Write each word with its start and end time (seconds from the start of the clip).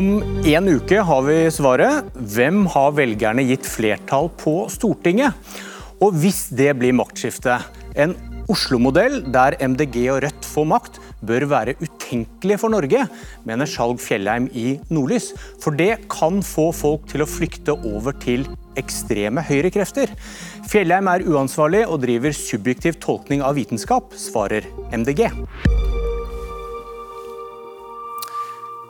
Om 0.00 0.22
en 0.48 0.68
uke 0.70 1.02
har 1.04 1.24
vi 1.26 1.34
svaret. 1.52 2.06
Hvem 2.32 2.62
har 2.72 2.94
velgerne 2.96 3.42
gitt 3.44 3.66
flertall 3.68 4.30
på 4.40 4.62
Stortinget? 4.72 5.36
Og 6.00 6.14
hvis 6.22 6.46
det 6.56 6.70
blir 6.80 6.94
maktskifte, 6.96 7.58
en 8.00 8.14
Oslo-modell 8.50 9.18
der 9.34 9.58
MDG 9.60 9.98
og 10.14 10.22
Rødt 10.24 10.48
får 10.54 10.68
makt, 10.72 10.96
bør 11.20 11.44
være 11.50 11.76
utenkelig 11.82 12.56
for 12.62 12.72
Norge, 12.72 13.04
mener 13.44 13.68
Skjalg 13.68 14.00
Fjellheim 14.00 14.48
i 14.56 14.78
Nordlys. 14.88 15.34
For 15.60 15.76
det 15.76 16.06
kan 16.08 16.40
få 16.40 16.70
folk 16.72 17.04
til 17.12 17.26
å 17.26 17.28
flykte 17.28 17.76
over 17.76 18.16
til 18.24 18.48
ekstreme 18.80 19.44
høyrekrefter. 19.44 20.16
Fjellheim 20.70 21.12
er 21.12 21.28
uansvarlig 21.28 21.84
og 21.84 22.00
driver 22.06 22.32
subjektiv 22.32 23.02
tolkning 23.04 23.44
av 23.44 23.60
vitenskap, 23.60 24.16
svarer 24.16 24.64
MDG. 24.96 25.28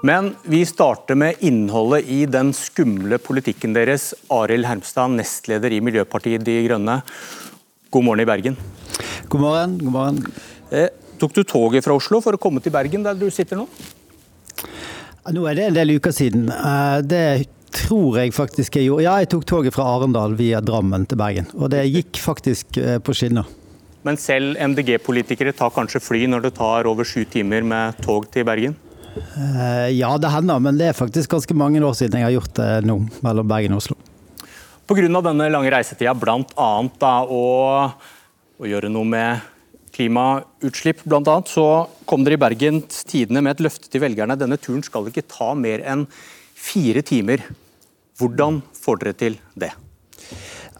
Men 0.02 0.34
vi 0.48 0.62
starter 0.66 1.14
med 1.14 1.34
innholdet 1.44 2.06
i 2.08 2.22
den 2.26 2.54
skumle 2.56 3.18
politikken 3.20 3.74
deres. 3.76 4.14
Arild 4.32 4.64
Hermstad, 4.64 5.12
nestleder 5.12 5.74
i 5.76 5.82
Miljøpartiet 5.84 6.44
De 6.46 6.54
Grønne. 6.64 7.02
God 7.92 8.06
morgen 8.06 8.24
i 8.24 8.28
Bergen. 8.30 8.56
God 9.28 9.44
morgen. 9.44 9.76
god 9.82 9.92
morgen. 9.92 10.22
Eh, 10.72 10.88
tok 11.20 11.36
du 11.36 11.42
toget 11.44 11.84
fra 11.84 11.98
Oslo 12.00 12.22
for 12.24 12.32
å 12.32 12.40
komme 12.40 12.64
til 12.64 12.72
Bergen, 12.72 13.04
der 13.04 13.20
du 13.20 13.28
sitter 13.28 13.60
nå? 13.60 13.68
Nå 15.36 15.46
er 15.50 15.58
det 15.58 15.68
en 15.68 15.78
del 15.82 15.96
uker 15.98 16.16
siden. 16.16 16.48
Eh, 16.48 16.98
det 17.04 17.24
tror 17.76 18.22
jeg 18.22 18.32
faktisk 18.32 18.80
jeg 18.80 18.88
gjorde. 18.88 19.04
Ja, 19.04 19.20
jeg 19.20 19.34
tok 19.36 19.44
toget 19.52 19.76
fra 19.76 19.84
Arendal 19.98 20.32
via 20.40 20.64
Drammen 20.64 21.04
til 21.10 21.20
Bergen. 21.20 21.52
Og 21.60 21.74
det 21.76 21.84
gikk 21.90 22.24
faktisk 22.24 22.80
eh, 22.80 23.02
på 23.04 23.12
skinner. 23.12 23.44
Men 24.08 24.16
selv 24.16 24.56
MDG-politikere 24.56 25.52
tar 25.52 25.76
kanskje 25.76 26.00
fly 26.00 26.24
når 26.32 26.48
det 26.48 26.56
tar 26.56 26.88
over 26.88 27.04
sju 27.04 27.26
timer 27.28 27.60
med 27.60 28.00
tog 28.00 28.32
til 28.32 28.48
Bergen? 28.48 28.80
Eh, 29.16 29.90
ja, 29.98 30.10
det 30.18 30.30
hender, 30.32 30.60
men 30.62 30.78
det 30.78 30.90
er 30.90 30.96
faktisk 30.96 31.32
ganske 31.34 31.56
mange 31.56 31.82
år 31.82 31.96
siden 31.98 32.20
jeg 32.20 32.28
har 32.28 32.36
gjort 32.36 32.54
det 32.58 32.70
nå, 32.86 32.96
mellom 33.24 33.50
Bergen 33.50 33.76
og 33.76 33.82
Oslo. 33.82 33.98
Pga. 34.90 35.06
denne 35.22 35.46
lange 35.52 35.70
reisetida, 35.70 36.14
bl.a. 36.18 36.70
å, 37.30 37.42
gjøre 38.66 38.90
noe 38.90 39.06
med 39.06 39.48
klimautslipp, 39.94 41.04
bl.a., 41.04 41.36
så 41.46 41.66
kom 42.10 42.26
dere 42.26 42.38
i 42.38 42.42
Bergens 42.42 43.04
Tidende 43.06 43.42
med 43.44 43.56
et 43.56 43.64
løfte 43.66 43.90
til 43.90 44.02
velgerne. 44.02 44.38
Denne 44.38 44.58
turen 44.58 44.82
skal 44.86 45.06
ikke 45.10 45.26
ta 45.30 45.52
mer 45.58 45.84
enn 45.86 46.06
fire 46.58 47.04
timer. 47.06 47.44
Hvordan 48.18 48.60
får 48.76 49.02
dere 49.02 49.18
til 49.22 49.38
det? 49.58 49.70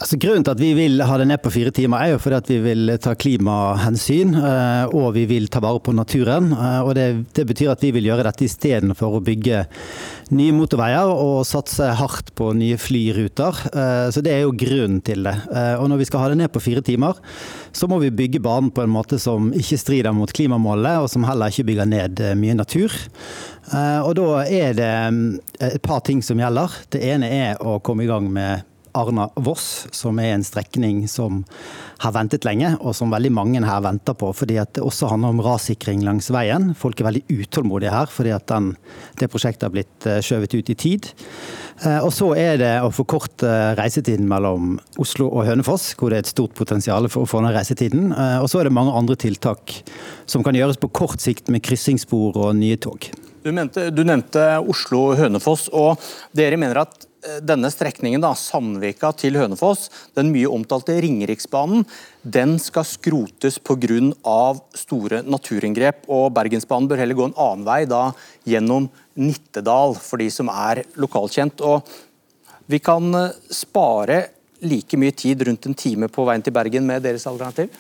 Altså, 0.00 0.16
grunnen 0.16 0.40
til 0.46 0.54
at 0.54 0.60
vi 0.62 0.70
vil 0.72 1.02
ha 1.04 1.16
det 1.20 1.26
ned 1.28 1.42
på 1.44 1.50
fire 1.52 1.70
timer, 1.76 2.00
er 2.00 2.14
jo 2.14 2.20
fordi 2.24 2.36
at 2.38 2.46
vi 2.48 2.56
vil 2.64 2.92
ta 3.04 3.12
klimahensyn. 3.20 4.30
Eh, 4.32 4.94
og 4.96 5.10
vi 5.12 5.26
vil 5.28 5.50
ta 5.52 5.60
vare 5.60 5.82
på 5.84 5.92
naturen. 5.92 6.54
Eh, 6.56 6.78
og 6.80 6.94
det, 6.96 7.04
det 7.36 7.44
betyr 7.50 7.74
at 7.74 7.84
vi 7.84 7.90
vil 7.92 8.08
gjøre 8.08 8.24
dette 8.24 8.46
istedenfor 8.46 9.18
å 9.18 9.20
bygge 9.26 9.66
nye 10.32 10.54
motorveier 10.56 11.12
og 11.12 11.42
satse 11.44 11.90
hardt 11.98 12.32
på 12.38 12.48
nye 12.56 12.78
flyruter. 12.80 13.60
Eh, 13.74 14.06
så 14.14 14.24
det 14.24 14.32
er 14.38 14.46
jo 14.46 14.56
grunnen 14.56 15.02
til 15.04 15.28
det. 15.28 15.36
Og 15.82 15.84
når 15.92 16.00
vi 16.00 16.08
skal 16.08 16.24
ha 16.24 16.32
det 16.32 16.40
ned 16.40 16.54
på 16.54 16.64
fire 16.64 16.80
timer, 16.86 17.20
så 17.76 17.90
må 17.90 18.00
vi 18.00 18.08
bygge 18.22 18.40
banen 18.40 18.72
på 18.72 18.86
en 18.86 18.94
måte 18.94 19.20
som 19.20 19.52
ikke 19.52 19.82
strider 19.84 20.16
mot 20.16 20.32
klimamålet, 20.32 21.04
og 21.04 21.12
som 21.12 21.28
heller 21.28 21.52
ikke 21.52 21.68
bygger 21.68 21.92
ned 21.92 22.24
mye 22.40 22.56
natur. 22.56 22.96
Og 23.76 24.14
da 24.16 24.26
er 24.48 24.74
det 24.80 24.90
et 25.68 25.84
par 25.84 26.00
ting 26.08 26.24
som 26.24 26.40
gjelder. 26.40 26.80
Det 26.88 27.04
ene 27.12 27.28
er 27.28 27.60
å 27.60 27.76
komme 27.84 28.08
i 28.08 28.10
gang 28.10 28.32
med 28.32 28.64
Arna-Voss, 28.96 29.88
som 29.94 30.18
er 30.22 30.34
en 30.34 30.44
strekning 30.46 31.04
som 31.08 31.42
har 32.00 32.14
ventet 32.16 32.46
lenge, 32.48 32.72
og 32.80 32.94
som 32.96 33.12
veldig 33.12 33.32
mange 33.34 33.62
her 33.64 33.82
venter 33.84 34.16
på. 34.16 34.32
fordi 34.32 34.58
det 34.60 34.82
også 34.82 35.10
handler 35.10 35.34
om 35.34 35.42
rassikring 35.44 36.04
langs 36.04 36.30
veien. 36.32 36.74
Folk 36.74 37.00
er 37.00 37.10
veldig 37.10 37.24
utålmodige 37.28 37.92
her 37.92 38.06
fordi 38.10 38.32
at 38.34 38.46
den, 38.48 38.74
det 39.20 39.30
prosjektet 39.30 39.68
har 39.68 39.74
blitt 39.74 40.06
eh, 40.06 40.20
skjøvet 40.24 40.54
ut 40.54 40.70
i 40.70 40.74
tid. 40.74 41.10
Eh, 41.84 41.98
og 42.04 42.12
så 42.12 42.32
er 42.36 42.56
det 42.60 42.72
å 42.84 42.92
forkorte 42.94 43.74
reisetiden 43.78 44.28
mellom 44.28 44.78
Oslo 45.00 45.28
og 45.30 45.46
Hønefoss, 45.48 45.92
hvor 45.96 46.12
det 46.12 46.20
er 46.20 46.24
et 46.26 46.32
stort 46.32 46.56
potensial 46.56 47.08
for 47.12 47.24
å 47.24 47.30
få 47.30 47.42
ned 47.44 47.56
reisetiden. 47.56 48.10
Eh, 48.12 48.38
og 48.40 48.48
så 48.52 48.60
er 48.60 48.68
det 48.68 48.76
mange 48.76 48.96
andre 48.96 49.18
tiltak 49.20 49.80
som 50.30 50.44
kan 50.46 50.56
gjøres 50.56 50.80
på 50.80 50.92
kort 51.02 51.20
sikt 51.20 51.52
med 51.52 51.64
kryssingsspor 51.66 52.40
og 52.40 52.56
nye 52.58 52.80
tog. 52.80 53.10
Du, 53.40 53.52
mente, 53.56 53.88
du 53.92 54.02
nevnte 54.04 54.42
Oslo-Hønefoss, 54.68 55.70
og 55.72 56.00
dere 56.36 56.60
mener 56.60 56.82
at 56.84 57.09
Eh, 57.09 57.09
denne 57.44 57.68
strekningen, 57.72 58.22
da, 58.22 58.32
Sandvika 58.38 59.10
til 59.18 59.36
Hønefoss, 59.36 59.88
den 60.16 60.30
mye 60.32 60.48
omtalte 60.48 60.96
Ringeriksbanen, 61.04 61.84
den 62.22 62.56
skal 62.62 62.86
skrotes 62.88 63.58
pga. 63.58 64.40
store 64.74 65.22
naturinngrep. 65.22 66.04
og 66.08 66.32
Bergensbanen 66.34 66.88
bør 66.88 67.02
heller 67.02 67.14
gå 67.14 67.24
en 67.28 67.36
annen 67.36 67.64
vei, 67.64 67.84
da 67.84 68.12
gjennom 68.44 68.88
Nittedal, 69.16 69.94
for 69.94 70.18
de 70.18 70.30
som 70.30 70.48
er 70.48 70.84
lokalkjent. 70.96 71.60
Og 71.60 71.82
vi 72.70 72.78
kan 72.78 73.14
eh, 73.14 73.32
spare 73.50 74.20
like 74.60 74.96
mye 74.96 75.12
tid, 75.12 75.42
rundt 75.46 75.66
en 75.66 75.74
time 75.74 76.08
på 76.08 76.24
veien 76.28 76.42
til 76.44 76.54
Bergen, 76.54 76.86
med 76.86 77.02
deres 77.02 77.26
alternativ? 77.26 77.70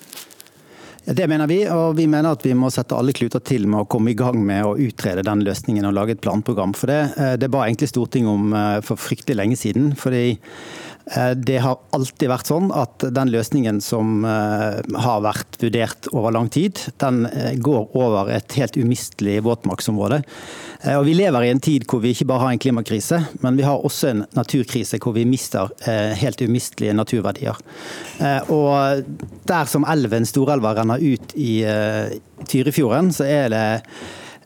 Det 1.10 1.26
mener 1.26 1.48
vi, 1.50 1.64
og 1.66 1.96
vi 1.98 2.04
mener 2.06 2.36
at 2.36 2.44
vi 2.46 2.52
må 2.54 2.68
sette 2.70 2.94
alle 2.94 3.10
kluter 3.16 3.42
til 3.42 3.64
med 3.66 3.82
å 3.82 3.88
komme 3.90 4.12
i 4.12 4.18
gang 4.18 4.36
med 4.46 4.62
å 4.62 4.76
utrede 4.78 5.24
den 5.26 5.42
løsningen 5.42 5.88
og 5.88 5.96
lage 5.96 6.14
et 6.14 6.22
planprogram 6.22 6.70
for 6.78 6.92
det. 6.92 7.00
Eh, 7.18 7.32
det 7.40 7.48
ba 7.50 7.64
egentlig 7.66 7.88
Stortinget 7.90 8.30
om 8.30 8.54
eh, 8.54 8.76
for 8.86 9.00
fryktelig 9.00 9.38
lenge 9.40 9.58
siden. 9.58 9.90
fordi 9.98 10.38
det 11.34 11.58
har 11.64 11.78
alltid 11.96 12.30
vært 12.30 12.50
sånn 12.50 12.68
at 12.76 13.02
den 13.16 13.32
løsningen 13.32 13.80
som 13.82 14.24
eh, 14.28 14.78
har 15.02 15.22
vært 15.24 15.56
vurdert 15.62 16.06
over 16.12 16.34
lang 16.36 16.50
tid, 16.52 16.78
den 17.02 17.24
eh, 17.26 17.56
går 17.58 17.96
over 17.98 18.30
et 18.30 18.54
helt 18.58 18.78
umistelig 18.78 19.40
våtmarksområde. 19.46 20.20
Og 20.94 21.04
Vi 21.08 21.16
lever 21.18 21.44
i 21.44 21.50
en 21.52 21.60
tid 21.60 21.84
hvor 21.90 22.00
vi 22.04 22.14
ikke 22.14 22.28
bare 22.30 22.44
har 22.44 22.54
en 22.54 22.62
klimakrise, 22.62 23.18
men 23.42 23.58
vi 23.58 23.66
har 23.66 23.82
også 23.84 24.12
en 24.12 24.22
naturkrise 24.38 25.00
hvor 25.02 25.12
vi 25.16 25.26
mister 25.28 25.68
helt 26.16 26.40
umistelige 26.40 26.94
naturverdier. 26.96 27.58
Og 28.48 29.04
Der 29.44 29.68
som 29.68 29.84
elven 29.84 30.24
Storelva 30.24 30.72
renner 30.78 31.02
ut 31.04 31.34
i 31.36 31.60
Tyrifjorden, 32.48 33.12
så 33.12 33.28
er 33.28 33.52
det 33.52 33.66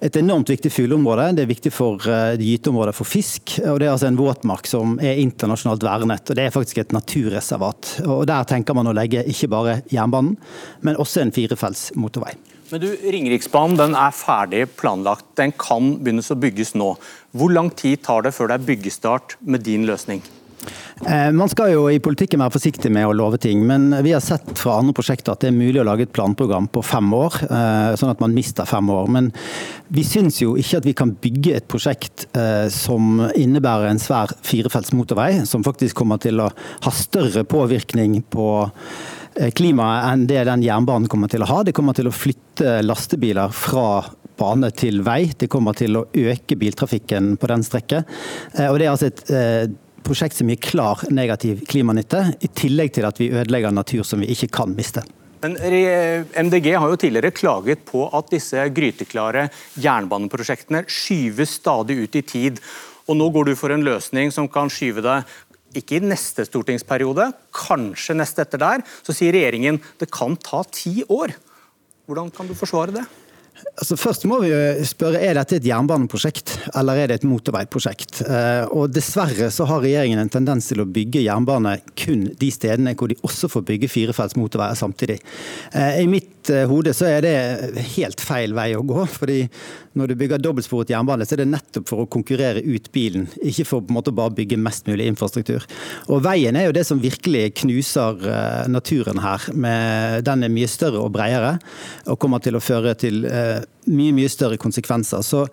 et 0.04 0.16
enormt 0.20 0.50
viktig 0.52 0.68
fugleområde. 0.72 1.30
Det 1.36 1.44
er 1.44 1.50
viktig 1.50 1.72
for 1.72 2.02
uh, 2.04 2.34
gyteområdet 2.36 2.94
for 2.96 3.08
fisk. 3.08 3.56
og 3.64 3.80
Det 3.80 3.88
er 3.88 3.94
altså 3.94 4.10
en 4.10 4.18
våtmark 4.20 4.68
som 4.68 4.98
er 5.00 5.20
internasjonalt 5.22 5.86
vernet. 5.86 6.28
og 6.28 6.36
Det 6.36 6.44
er 6.44 6.54
faktisk 6.54 6.82
et 6.82 6.92
naturreservat. 6.92 7.94
og 8.04 8.26
Der 8.28 8.44
tenker 8.48 8.76
man 8.76 8.90
å 8.90 8.96
legge 8.96 9.24
ikke 9.24 9.48
bare 9.52 9.78
jernbanen, 9.92 10.36
men 10.84 11.00
også 11.00 11.24
en 11.24 11.32
firefelts 11.32 11.92
motorvei. 11.96 12.34
Men 12.72 12.80
du, 12.80 12.88
Ringeriksbanen 12.96 13.96
er 13.96 14.14
ferdig 14.16 14.64
planlagt. 14.76 15.26
Den 15.40 15.52
kan 15.56 15.94
begynnes 16.00 16.32
å 16.32 16.38
bygges 16.40 16.74
nå. 16.76 16.94
Hvor 17.32 17.52
lang 17.52 17.70
tid 17.70 18.02
tar 18.04 18.24
det 18.24 18.34
før 18.36 18.50
det 18.50 18.58
er 18.58 18.68
byggestart 18.72 19.36
med 19.40 19.64
din 19.64 19.84
løsning? 19.88 20.24
Eh, 21.06 21.30
man 21.32 21.50
skal 21.50 21.72
jo 21.72 21.88
i 21.90 22.00
politikken 22.02 22.40
være 22.40 22.54
forsiktig 22.54 22.90
med 22.94 23.08
å 23.08 23.14
love 23.16 23.38
ting, 23.42 23.64
men 23.66 23.90
vi 24.06 24.14
har 24.14 24.22
sett 24.24 24.46
fra 24.58 24.78
andre 24.80 24.94
prosjekter 24.96 25.34
at 25.34 25.42
det 25.42 25.50
er 25.50 25.56
mulig 25.56 25.82
å 25.82 25.86
lage 25.86 26.06
et 26.06 26.14
planprogram 26.14 26.68
på 26.72 26.84
fem 26.86 27.10
år, 27.16 27.40
eh, 27.44 27.96
sånn 28.00 28.12
at 28.14 28.22
man 28.22 28.36
mister 28.36 28.68
fem 28.68 28.88
år. 28.94 29.10
Men 29.12 29.32
vi 29.92 30.06
syns 30.06 30.40
jo 30.40 30.54
ikke 30.60 30.80
at 30.80 30.88
vi 30.88 30.96
kan 30.96 31.12
bygge 31.26 31.58
et 31.58 31.68
prosjekt 31.68 32.26
eh, 32.38 32.68
som 32.72 33.26
innebærer 33.34 33.90
en 33.90 34.00
svær 34.00 34.32
firefelts 34.46 34.94
motorvei, 34.96 35.44
som 35.50 35.66
faktisk 35.66 35.98
kommer 36.00 36.22
til 36.22 36.40
å 36.40 36.48
ha 36.50 36.94
større 36.94 37.44
påvirkning 37.44 38.22
på 38.30 38.48
klimaet 39.34 40.12
enn 40.12 40.28
det 40.30 40.44
den 40.46 40.62
jernbanen 40.62 41.08
kommer 41.10 41.26
til 41.28 41.42
å 41.42 41.48
ha. 41.50 41.62
Det 41.66 41.74
kommer 41.74 41.96
til 41.96 42.06
å 42.06 42.14
flytte 42.14 42.78
lastebiler 42.86 43.50
fra 43.50 44.04
bane 44.38 44.70
til 44.78 45.00
vei. 45.02 45.32
Det 45.34 45.50
kommer 45.50 45.74
til 45.74 45.98
å 45.98 46.04
øke 46.06 46.54
biltrafikken 46.54 47.34
på 47.42 47.50
den 47.50 47.64
strekket. 47.66 48.06
Og 48.70 48.78
det 48.78 48.86
er 48.86 48.92
altså 48.92 49.10
et 49.10 49.74
prosjekt 50.04 50.38
som 50.38 50.50
gir 50.50 50.60
klar 50.62 51.02
negativ 51.10 51.64
klimanytte, 51.70 52.26
i 52.44 52.50
tillegg 52.52 52.94
til 52.96 53.08
at 53.08 53.20
vi 53.20 53.32
ødelegger 53.32 53.74
natur 53.74 54.04
som 54.06 54.22
vi 54.22 54.30
ikke 54.34 54.52
kan 54.60 54.74
miste. 54.76 55.04
Men 55.44 55.58
MDG 56.46 56.70
har 56.80 56.88
jo 56.88 56.96
tidligere 56.96 57.34
klaget 57.36 57.82
på 57.84 58.06
at 58.16 58.30
disse 58.32 58.62
gryteklare 58.72 59.50
jernbaneprosjektene 59.76 60.86
skyves 60.88 61.58
stadig 61.58 61.98
ut 62.00 62.16
i 62.16 62.22
tid. 62.24 62.62
Og 63.04 63.18
Nå 63.20 63.28
går 63.34 63.50
du 63.50 63.56
for 63.60 63.74
en 63.74 63.84
løsning 63.84 64.32
som 64.32 64.48
kan 64.48 64.72
skyve 64.72 65.04
deg 65.04 65.34
ikke 65.76 65.98
i 65.98 66.06
neste 66.06 66.46
stortingsperiode, 66.46 67.26
kanskje 67.52 68.16
neste 68.16 68.44
etter 68.46 68.62
der. 68.62 68.84
Så 69.04 69.12
sier 69.16 69.34
regjeringen 69.34 69.80
det 70.00 70.08
kan 70.14 70.38
ta 70.40 70.62
ti 70.70 71.02
år. 71.12 71.34
Hvordan 72.08 72.30
kan 72.32 72.48
du 72.48 72.56
forsvare 72.56 72.94
det? 72.94 73.04
Altså 73.74 73.96
først 73.98 74.24
må 74.30 74.40
vi 74.42 74.50
spørre 74.86 75.20
er 75.22 75.36
dette 75.38 75.58
et 75.58 75.66
jernbaneprosjekt 75.66 76.52
eller 76.78 76.98
er 76.98 77.10
det 77.10 77.20
et 77.20 77.26
motorveiprosjekt. 77.26 78.20
Eh, 78.26 78.66
og 78.74 78.92
Dessverre 78.94 79.48
så 79.54 79.66
har 79.70 79.82
regjeringen 79.82 80.22
en 80.22 80.30
tendens 80.30 80.70
til 80.70 80.82
å 80.82 80.88
bygge 80.90 81.22
jernbane 81.24 81.76
kun 81.98 82.28
de 82.38 82.50
stedene 82.54 82.94
hvor 82.98 83.10
de 83.10 83.18
også 83.26 83.50
får 83.52 83.66
bygge 83.70 83.90
firefelts 83.90 84.38
motorveier 84.38 84.78
samtidig. 84.78 85.20
Eh, 85.72 86.02
I 86.02 86.10
mitt 86.10 86.50
eh, 86.50 86.66
hode 86.70 86.94
så 86.94 87.08
er 87.10 87.26
det 87.26 87.84
helt 87.96 88.22
feil 88.22 88.54
vei 88.54 88.72
å 88.78 88.84
gå. 88.86 89.06
fordi 89.10 89.40
når 89.94 90.10
du 90.10 90.16
bygger 90.18 90.42
dobbeltsporet 90.42 90.90
jernbane, 90.90 91.26
så 91.26 91.36
er 91.36 91.44
det 91.44 91.50
nettopp 91.52 91.90
for 91.90 92.02
å 92.02 92.08
konkurrere 92.10 92.62
ut 92.66 92.88
bilen, 92.94 93.28
ikke 93.46 93.66
for 93.68 93.84
på 93.84 93.94
en 93.94 93.98
måte 94.00 94.14
bare 94.14 94.34
bygge 94.34 94.58
mest 94.58 94.90
mulig 94.90 95.06
infrastruktur. 95.06 95.62
Og 96.10 96.22
Veien 96.24 96.58
er 96.58 96.66
jo 96.66 96.74
det 96.74 96.82
som 96.88 96.98
virkelig 96.98 97.52
knuser 97.60 98.18
naturen 98.66 99.22
her. 99.22 99.46
Den 100.26 100.42
er 100.42 100.50
mye 100.50 100.70
større 100.70 100.98
og 100.98 101.12
bredere 101.14 101.60
og 102.10 102.18
kommer 102.18 102.42
til 102.42 102.58
å 102.58 102.62
føre 102.64 102.96
til 102.98 103.22
mye 103.90 104.14
mye 104.16 104.30
større 104.32 104.58
konsekvenser. 104.60 105.24
Så 105.24 105.44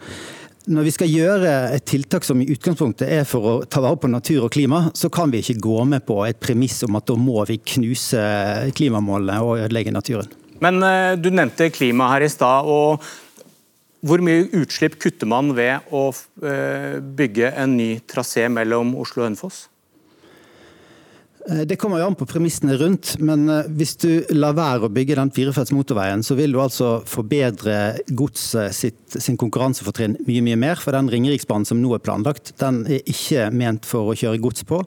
når 0.69 0.85
vi 0.85 0.93
skal 0.93 1.09
gjøre 1.09 1.53
et 1.75 1.85
tiltak 1.89 2.25
som 2.25 2.41
i 2.41 2.49
utgangspunktet 2.53 3.09
er 3.09 3.25
for 3.27 3.47
å 3.47 3.53
ta 3.65 3.81
vare 3.81 3.97
på 3.97 4.11
natur 4.11 4.45
og 4.45 4.53
klima, 4.53 4.83
så 4.93 5.09
kan 5.13 5.33
vi 5.33 5.41
ikke 5.41 5.61
gå 5.63 5.79
med 5.89 6.05
på 6.05 6.19
et 6.27 6.39
premiss 6.41 6.83
om 6.85 6.99
at 6.99 7.07
da 7.09 7.17
må 7.17 7.41
vi 7.49 7.57
knuse 7.73 8.21
klimamålene 8.77 9.39
og 9.41 9.63
ødelegge 9.63 9.95
naturen. 9.95 10.29
Men 10.61 10.77
uh, 10.85 11.17
du 11.17 11.31
nevnte 11.33 11.71
klima 11.73 12.11
her 12.13 12.27
i 12.27 12.29
stad. 12.29 12.69
og 12.69 13.01
Hvor 14.05 14.21
mye 14.21 14.45
utslipp 14.61 14.99
kutter 15.01 15.29
man 15.29 15.55
ved 15.57 15.89
å 15.89 16.07
uh, 16.13 17.01
bygge 17.01 17.53
en 17.57 17.75
ny 17.79 17.95
trasé 18.05 18.45
mellom 18.53 18.93
Oslo 19.01 19.23
og 19.23 19.31
Hønefoss? 19.31 19.65
Eh, 21.49 21.63
det 21.65 21.77
kommer 21.81 22.01
jo 22.01 22.07
an 22.09 22.17
på 22.17 22.27
premissene 22.29 22.75
rundt, 22.77 23.15
men 23.23 23.47
eh, 23.49 23.69
hvis 23.77 23.95
du 24.01 24.09
lar 24.35 24.55
være 24.57 24.87
å 24.87 24.93
bygge 24.93 25.17
den 25.17 25.31
firefelts 25.33 25.73
motorveien, 25.73 26.23
så 26.25 26.37
vil 26.37 26.53
du 26.53 26.59
altså 26.61 26.91
forbedre 27.09 27.77
godset 28.17 29.17
sin 29.17 29.39
konkurransefortrinn 29.41 30.19
mye 30.27 30.43
mye 30.45 30.59
mer. 30.59 30.81
For 30.81 30.95
den 30.95 31.09
Ringeriksbanen 31.11 31.67
som 31.67 31.81
nå 31.81 31.95
er 31.95 32.03
planlagt, 32.03 32.53
den 32.61 32.83
er 32.85 33.01
ikke 33.09 33.49
ment 33.55 33.87
for 33.89 34.11
å 34.11 34.17
kjøre 34.17 34.41
gods 34.43 34.65
på. 34.69 34.83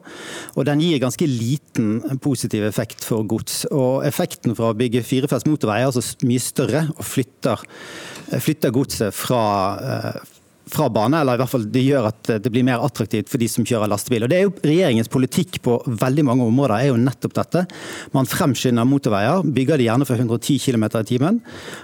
Og 0.55 0.69
den 0.69 0.83
gir 0.83 1.01
ganske 1.03 1.27
liten 1.29 2.19
positiv 2.23 2.67
effekt 2.67 3.03
for 3.07 3.27
gods. 3.27 3.63
Og 3.71 4.05
effekten 4.07 4.55
fra 4.57 4.71
å 4.71 4.77
bygge 4.77 5.03
firefelts 5.05 5.47
motorvei 5.49 5.81
er 5.81 5.91
altså 5.91 6.05
mye 6.25 6.43
større 6.43 6.85
og 6.95 7.03
flytter, 7.05 7.65
flytter 8.39 8.73
godset 8.75 9.15
fra 9.15 9.43
fra 10.71 10.87
bane, 10.89 11.19
eller 11.21 11.37
i 11.37 11.41
hvert 11.43 11.51
fall 11.51 11.65
det 11.71 11.83
gjør 11.85 12.09
at 12.09 12.31
det 12.41 12.51
blir 12.51 12.65
mer 12.65 12.83
attraktivt 12.85 13.29
for 13.31 13.41
de 13.41 13.49
som 13.51 13.65
kjører 13.67 13.91
lastebil. 13.91 14.25
Og 14.25 14.31
det 14.31 14.37
er 14.37 14.45
jo 14.47 14.53
Regjeringens 14.65 15.11
politikk 15.11 15.59
på 15.65 15.77
veldig 15.85 16.25
mange 16.25 16.45
områder 16.47 16.75
er 16.77 16.89
jo 16.89 16.99
nettopp 16.99 17.35
dette. 17.37 17.65
Man 18.15 18.29
fremskynder 18.29 18.87
motorveier, 18.89 19.45
bygger 19.55 19.81
de 19.81 19.89
gjerne 19.89 20.07
for 20.09 20.17
110 20.17 20.57
km 20.63 20.87
i 20.89 21.03
timen. 21.07 21.41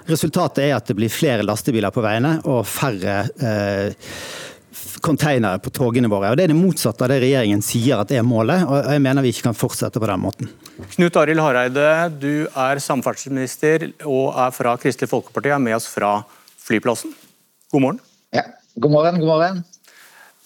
Resultatet 0.10 0.66
er 0.66 0.78
at 0.78 0.89
det 0.89 0.98
blir 0.98 1.13
flere 1.13 1.45
lastebiler 1.45 1.94
på 1.94 2.04
veiene 2.04 2.38
og 2.50 2.63
færre 2.69 3.19
eh, 3.38 4.10
containere 5.01 5.60
på 5.62 5.74
togene 5.74 6.10
våre. 6.12 6.31
Og 6.31 6.38
Det 6.38 6.45
er 6.45 6.54
det 6.54 6.57
motsatte 6.57 7.06
av 7.06 7.12
det 7.12 7.22
regjeringen 7.24 7.63
sier 7.66 8.01
at 8.01 8.12
er 8.13 8.25
målet, 8.25 8.63
og 8.66 8.92
jeg 8.94 9.04
mener 9.04 9.25
vi 9.25 9.33
ikke 9.33 9.50
kan 9.50 9.57
fortsette 9.57 10.01
på 10.01 10.10
den 10.10 10.24
måten. 10.24 10.51
Knut 10.95 11.19
Arild 11.22 11.44
Hareide, 11.44 11.89
du 12.22 12.48
er 12.48 12.81
samferdselsminister 12.81 13.92
og 14.10 14.33
er 14.39 14.56
fra 14.56 14.78
Kristelig 14.81 15.12
Folkeparti, 15.12 15.54
er 15.54 15.62
med 15.62 15.78
oss 15.78 15.89
fra 15.92 16.19
flyplassen. 16.62 17.13
God 17.72 17.86
morgen. 17.86 18.01
Ja. 18.36 18.48
God 18.75 18.91
morgen, 18.91 19.19
god 19.19 19.27
morgen. 19.27 19.57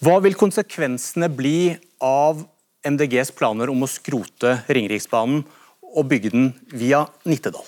Hva 0.02 0.16
vil 0.24 0.34
konsekvensene 0.34 1.28
bli 1.30 1.76
av 2.02 2.40
MDGs 2.86 3.30
planer 3.38 3.70
om 3.70 3.86
å 3.86 3.88
skrote 3.90 4.56
Ringeriksbanen 4.66 5.44
og 5.86 6.08
bygge 6.10 6.32
den 6.34 6.48
via 6.74 7.04
Nittedal? 7.22 7.62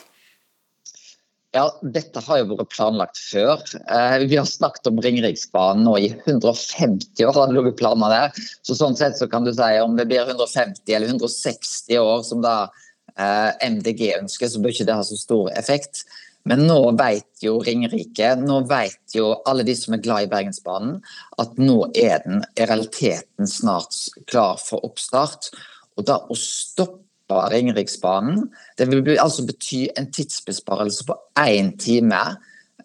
Ja, 1.54 1.68
Dette 1.80 2.20
har 2.26 2.40
jo 2.42 2.50
vært 2.50 2.74
planlagt 2.74 3.20
før. 3.22 3.62
Eh, 3.78 4.16
vi 4.26 4.34
har 4.34 4.50
snakket 4.50 4.90
om 4.90 4.98
Ringeriksbanen 5.04 5.86
nå 5.86 5.94
i 6.02 6.10
150 6.26 7.22
år. 7.24 7.32
har 7.38 7.46
det 7.46 7.56
ligget 7.56 7.78
planer 7.78 8.16
der. 8.16 8.44
Så 8.66 8.74
sånn 8.74 8.98
sett 8.98 9.16
så 9.16 9.30
kan 9.30 9.46
du 9.46 9.54
si 9.54 9.70
Om 9.78 9.96
det 9.96 10.10
blir 10.10 10.26
150 10.26 10.90
eller 10.90 11.06
160 11.06 12.02
år 12.02 12.26
som 12.26 12.42
da 12.42 12.68
eh, 13.14 13.54
MDG 13.62 14.10
ønsker, 14.18 14.50
så 14.50 14.58
bør 14.58 14.74
ikke 14.74 14.90
det 14.90 14.98
ha 14.98 15.06
så 15.06 15.16
stor 15.16 15.54
effekt. 15.54 16.02
Men 16.48 16.64
nå 16.68 16.78
vet 16.96 17.42
jo 17.42 17.58
Ringerike, 17.64 18.30
nå 18.40 18.62
vet 18.70 19.16
jo 19.16 19.32
alle 19.48 19.66
de 19.66 19.74
som 19.76 19.96
er 19.96 20.04
glad 20.04 20.26
i 20.26 20.30
Bergensbanen, 20.30 20.98
at 21.40 21.58
nå 21.60 21.80
er 21.98 22.22
den 22.24 22.44
i 22.56 22.64
realiteten 22.68 23.50
snart 23.50 23.96
klar 24.30 24.56
for 24.62 24.84
oppstart. 24.86 25.50
Og 25.98 26.06
da 26.08 26.20
å 26.24 26.38
stoppe 26.38 27.04
Ringeriksbanen, 27.52 28.46
det 28.78 28.86
vil 28.88 29.18
altså 29.20 29.44
bety 29.44 29.82
en 29.98 30.08
tidsbesparelse 30.14 31.04
på 31.04 31.16
én 31.42 31.74
time 31.76 32.22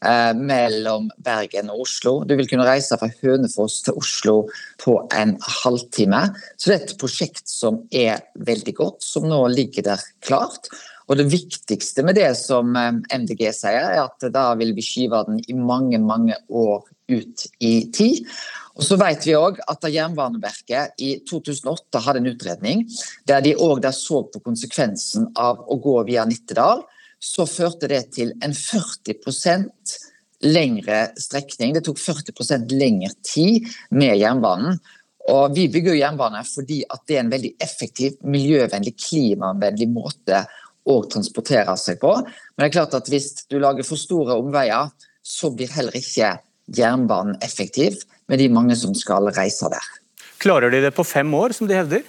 eh, 0.03 0.33
mellom 0.35 1.07
Bergen 1.23 1.71
og 1.71 1.85
Oslo. 1.85 2.17
Du 2.27 2.35
vil 2.35 2.49
kunne 2.51 2.67
reise 2.67 2.97
fra 2.99 3.07
Hønefoss 3.21 3.79
til 3.85 4.01
Oslo 4.01 4.35
på 4.83 4.97
en 5.15 5.37
halvtime. 5.61 6.25
Så 6.57 6.73
det 6.73 6.75
er 6.75 6.83
et 6.89 6.97
prosjekt 6.99 7.47
som 7.47 7.85
er 7.95 8.25
veldig 8.35 8.75
godt, 8.81 8.99
som 9.05 9.29
nå 9.31 9.45
ligger 9.53 9.87
der 9.93 10.03
klart. 10.25 10.67
Og 11.09 11.17
Det 11.19 11.27
viktigste 11.31 12.03
med 12.05 12.15
det 12.19 12.31
som 12.39 12.75
eh, 12.79 12.91
MDG 13.19 13.47
sier, 13.55 13.91
er 13.95 14.03
at 14.05 14.27
da 14.33 14.51
vil 14.59 14.73
vi 14.75 14.85
skyve 14.85 15.23
den 15.27 15.41
i 15.47 15.57
mange 15.57 15.99
mange 15.99 16.37
år 16.49 16.83
ut 17.11 17.47
i 17.59 17.73
tid. 17.93 18.23
Og 18.73 18.85
så 18.87 18.97
vet 18.97 19.25
vi 19.27 19.35
også 19.37 19.65
at 19.69 19.85
Jernbaneverket 19.91 21.03
i 21.03 21.11
2008 21.29 22.01
hadde 22.05 22.23
en 22.23 22.31
utredning 22.31 22.87
der 23.29 23.43
de 23.45 23.53
også 23.53 23.91
så 23.97 24.23
på 24.33 24.41
konsekvensen 24.47 25.29
av 25.37 25.61
å 25.67 25.77
gå 25.83 25.99
via 26.07 26.25
Nittedal. 26.25 26.81
Så 27.23 27.45
førte 27.47 27.87
det 27.91 28.07
til 28.17 28.33
en 28.43 28.55
40% 28.55 29.93
lengre 30.43 31.05
strekning. 31.19 31.75
Det 31.75 31.85
tok 31.85 32.01
40% 32.01 32.73
lengre 32.75 33.13
tid 33.23 33.69
med 33.95 34.17
jernbanen. 34.19 34.81
Og 35.31 35.53
Vi 35.55 35.69
bygger 35.71 35.95
jernbane 35.95 36.41
fordi 36.43 36.81
det 37.07 37.15
er 37.15 37.21
en 37.21 37.31
veldig 37.31 37.53
effektiv, 37.63 38.17
miljøvennlig, 38.27 38.97
klimavennlig 38.99 39.87
måte 39.93 40.41
å 40.89 40.99
transportere 41.09 41.75
seg 41.79 41.99
på. 42.01 42.13
Men 42.21 42.63
det 42.63 42.69
er 42.69 42.77
klart 42.77 42.97
at 42.97 43.09
hvis 43.11 43.31
du 43.51 43.59
lager 43.61 43.87
for 43.87 43.99
store 43.99 44.37
omveier, 44.39 44.91
så 45.23 45.51
blir 45.55 45.71
heller 45.71 45.95
ikke 45.95 46.35
jernbanen 46.75 47.37
effektiv 47.43 48.01
med 48.31 48.39
de 48.39 48.49
mange 48.51 48.75
som 48.79 48.95
skal 48.95 49.29
reise 49.35 49.69
der. 49.71 49.91
Klarer 50.43 50.73
de 50.73 50.81
det 50.83 50.93
på 50.95 51.05
fem 51.07 51.29
år, 51.35 51.55
som 51.55 51.69
de 51.69 51.77
hevder? 51.77 52.03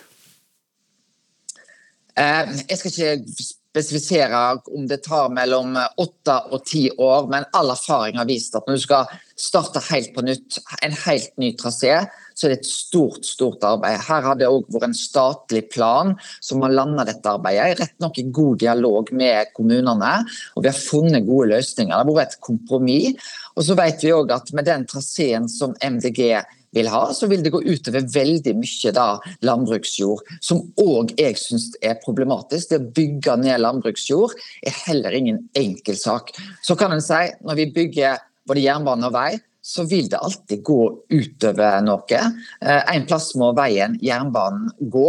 Eh, 2.19 2.55
jeg 2.71 2.79
skal 2.79 2.91
ikke 2.91 3.45
spesifisere 3.75 4.41
om 4.75 4.87
det 4.91 5.03
tar 5.07 5.31
mellom 5.35 5.75
åtte 5.79 6.37
og 6.55 6.63
ti 6.67 6.87
år, 6.91 7.29
men 7.31 7.47
all 7.55 7.73
erfaring 7.75 8.19
har 8.21 8.29
vist 8.29 8.55
at 8.55 8.67
når 8.67 8.79
du 8.79 8.85
skal 8.85 9.15
starte 9.37 9.83
helt 9.91 10.13
på 10.15 10.23
nytt, 10.25 10.59
en 10.83 10.95
helt 11.05 11.33
ny 11.41 11.53
trasé, 11.59 11.97
så 12.35 12.47
er 12.47 12.55
det 12.55 12.61
et 12.63 12.69
stort 12.71 13.27
stort 13.27 13.63
arbeid. 13.67 14.01
Her 14.07 14.27
har 14.27 14.39
det 14.39 14.49
òg 14.51 14.67
vært 14.75 14.89
en 14.89 14.97
statlig 14.97 15.65
plan 15.75 16.15
som 16.43 16.65
har 16.65 16.75
landa 16.75 17.07
dette 17.07 17.31
arbeidet. 17.31 17.79
Rett 17.81 17.97
nok 18.03 18.19
i 18.19 18.27
god 18.35 18.59
dialog 18.63 19.13
med 19.15 19.55
kommunene, 19.57 20.17
og 20.55 20.65
vi 20.65 20.71
har 20.71 20.79
funnet 20.79 21.27
gode 21.29 21.53
løsninger. 21.55 21.95
Det 21.95 22.03
har 22.03 22.11
vært 22.11 22.37
et 22.37 22.45
kompromiss. 22.45 23.33
Og 23.55 23.67
så 23.69 23.79
vet 23.79 24.03
vi 24.03 24.15
òg 24.15 24.35
at 24.35 24.53
med 24.55 24.67
den 24.67 24.87
traseen 24.91 25.49
som 25.51 25.77
MDG 25.83 26.43
vil 26.75 26.91
ha, 26.91 27.05
så 27.15 27.29
vil 27.31 27.45
det 27.45 27.53
gå 27.55 27.61
utover 27.63 28.07
veldig 28.11 28.57
mye 28.59 28.93
da, 28.97 29.07
landbruksjord, 29.47 30.27
som 30.43 30.65
òg 30.83 31.15
jeg 31.21 31.39
syns 31.39 31.71
er 31.79 32.01
problematisk. 32.03 32.71
Det 32.71 32.81
å 32.81 32.93
bygge 32.99 33.39
ned 33.45 33.63
landbruksjord 33.63 34.35
er 34.67 34.75
heller 34.89 35.15
ingen 35.15 35.45
enkel 35.59 35.99
sak. 35.99 36.35
Så 36.67 36.75
kan 36.79 36.95
en 36.95 37.05
si, 37.05 37.23
når 37.47 37.61
vi 37.63 37.71
bygger 37.79 38.23
både 38.49 38.65
jernbane 38.65 39.09
og 39.09 39.15
vei, 39.15 39.31
så 39.65 39.87
vil 39.89 40.11
det 40.13 40.21
alltid 40.21 40.61
gå 40.65 40.81
utover 41.15 41.81
noe. 41.85 42.21
Eh, 42.61 42.83
en 42.95 43.07
plass 43.09 43.33
må 43.41 43.55
veien, 43.57 43.97
jernbanen, 44.05 44.69
gå. 44.93 45.09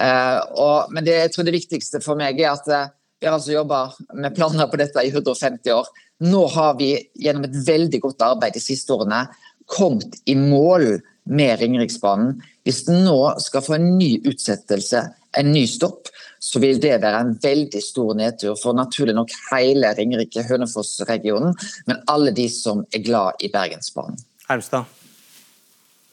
Eh, 0.00 0.40
men 0.90 1.06
det, 1.06 1.18
jeg 1.20 1.34
tror 1.34 1.46
det 1.46 1.54
viktigste 1.54 2.02
for 2.02 2.18
meg 2.18 2.40
er 2.42 2.56
at 2.56 2.70
eh, 2.74 2.90
vi 3.22 3.28
har 3.28 3.38
altså 3.38 3.54
jobba 3.54 3.86
med 4.18 4.34
planer 4.36 4.66
på 4.68 4.80
dette 4.80 5.04
i 5.06 5.12
150 5.12 5.76
år. 5.76 5.86
Nå 6.26 6.42
har 6.56 6.74
vi 6.80 6.90
gjennom 7.22 7.46
et 7.46 7.60
veldig 7.66 8.00
godt 8.02 8.24
arbeid 8.26 8.56
de 8.56 8.62
siste 8.62 8.92
årene 8.94 9.24
kommet 9.70 10.18
i 10.28 10.34
mål 10.36 10.98
med 11.30 11.60
Ringeriksbanen. 11.62 12.34
Hvis 12.66 12.84
den 12.88 13.04
nå 13.06 13.16
skal 13.40 13.64
få 13.64 13.78
en 13.78 13.94
ny 13.96 14.18
utsettelse, 14.26 15.06
en 15.38 15.52
ny 15.54 15.64
stopp, 15.70 16.10
så 16.44 16.60
vil 16.60 16.80
det 16.82 16.98
være 17.02 17.22
en 17.24 17.32
veldig 17.42 17.80
stor 17.82 18.12
nedtur 18.18 18.58
for 18.60 18.76
naturlig 18.76 19.16
nok 19.16 19.32
hele 19.50 19.94
Ringerike-Hønefoss-regionen, 19.96 21.56
men 21.88 22.04
alle 22.12 22.34
de 22.36 22.48
som 22.52 22.84
er 22.92 23.04
glad 23.06 23.40
i 23.40 23.50
Bergensbanen. 23.52 24.20
Hermstad. 24.48 25.03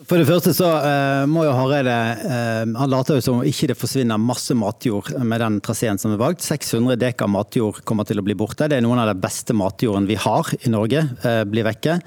For 0.09 0.17
det 0.17 0.25
første 0.25 0.53
så 0.55 0.67
uh, 0.81 1.23
må 1.29 1.43
jo 1.45 1.53
Hareide 1.53 1.93
uh, 2.23 2.63
Han 2.79 2.89
later 2.89 3.19
jo 3.19 3.23
som 3.25 3.43
ikke 3.45 3.69
det 3.69 3.77
forsvinner 3.77 4.21
masse 4.21 4.55
matjord 4.57 5.11
med 5.21 5.43
den 5.43 5.59
traseen 5.63 5.99
som 6.01 6.13
er 6.15 6.21
valgt. 6.21 6.41
600 6.45 6.97
dekar 7.01 7.29
matjord 7.29 7.83
kommer 7.87 8.07
til 8.09 8.21
å 8.21 8.25
bli 8.25 8.35
borte. 8.37 8.69
Det 8.71 8.79
er 8.79 8.85
noen 8.85 9.03
av 9.03 9.11
de 9.11 9.21
beste 9.21 9.53
matjordene 9.57 10.09
vi 10.09 10.17
har 10.19 10.49
i 10.57 10.73
Norge, 10.73 11.05
uh, 11.25 11.43
blir 11.49 11.67
vekke. 11.69 11.99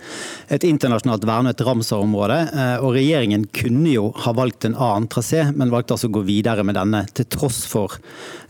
Et 0.55 0.67
internasjonalt 0.67 1.27
vernet 1.29 1.65
Ramsar-område. 1.65 2.41
og 2.85 2.95
regjeringen 2.97 3.47
kunne 3.55 3.93
jo 3.93 4.09
ha 4.25 4.33
valgt 4.37 4.67
en 4.67 4.75
annen 4.75 5.09
trasé, 5.11 5.47
men 5.55 5.73
valgte 5.73 5.95
altså 5.95 6.11
å 6.11 6.17
gå 6.19 6.25
videre 6.27 6.65
med 6.67 6.77
denne, 6.79 7.05
til 7.15 7.29
tross 7.31 7.65
for 7.69 7.95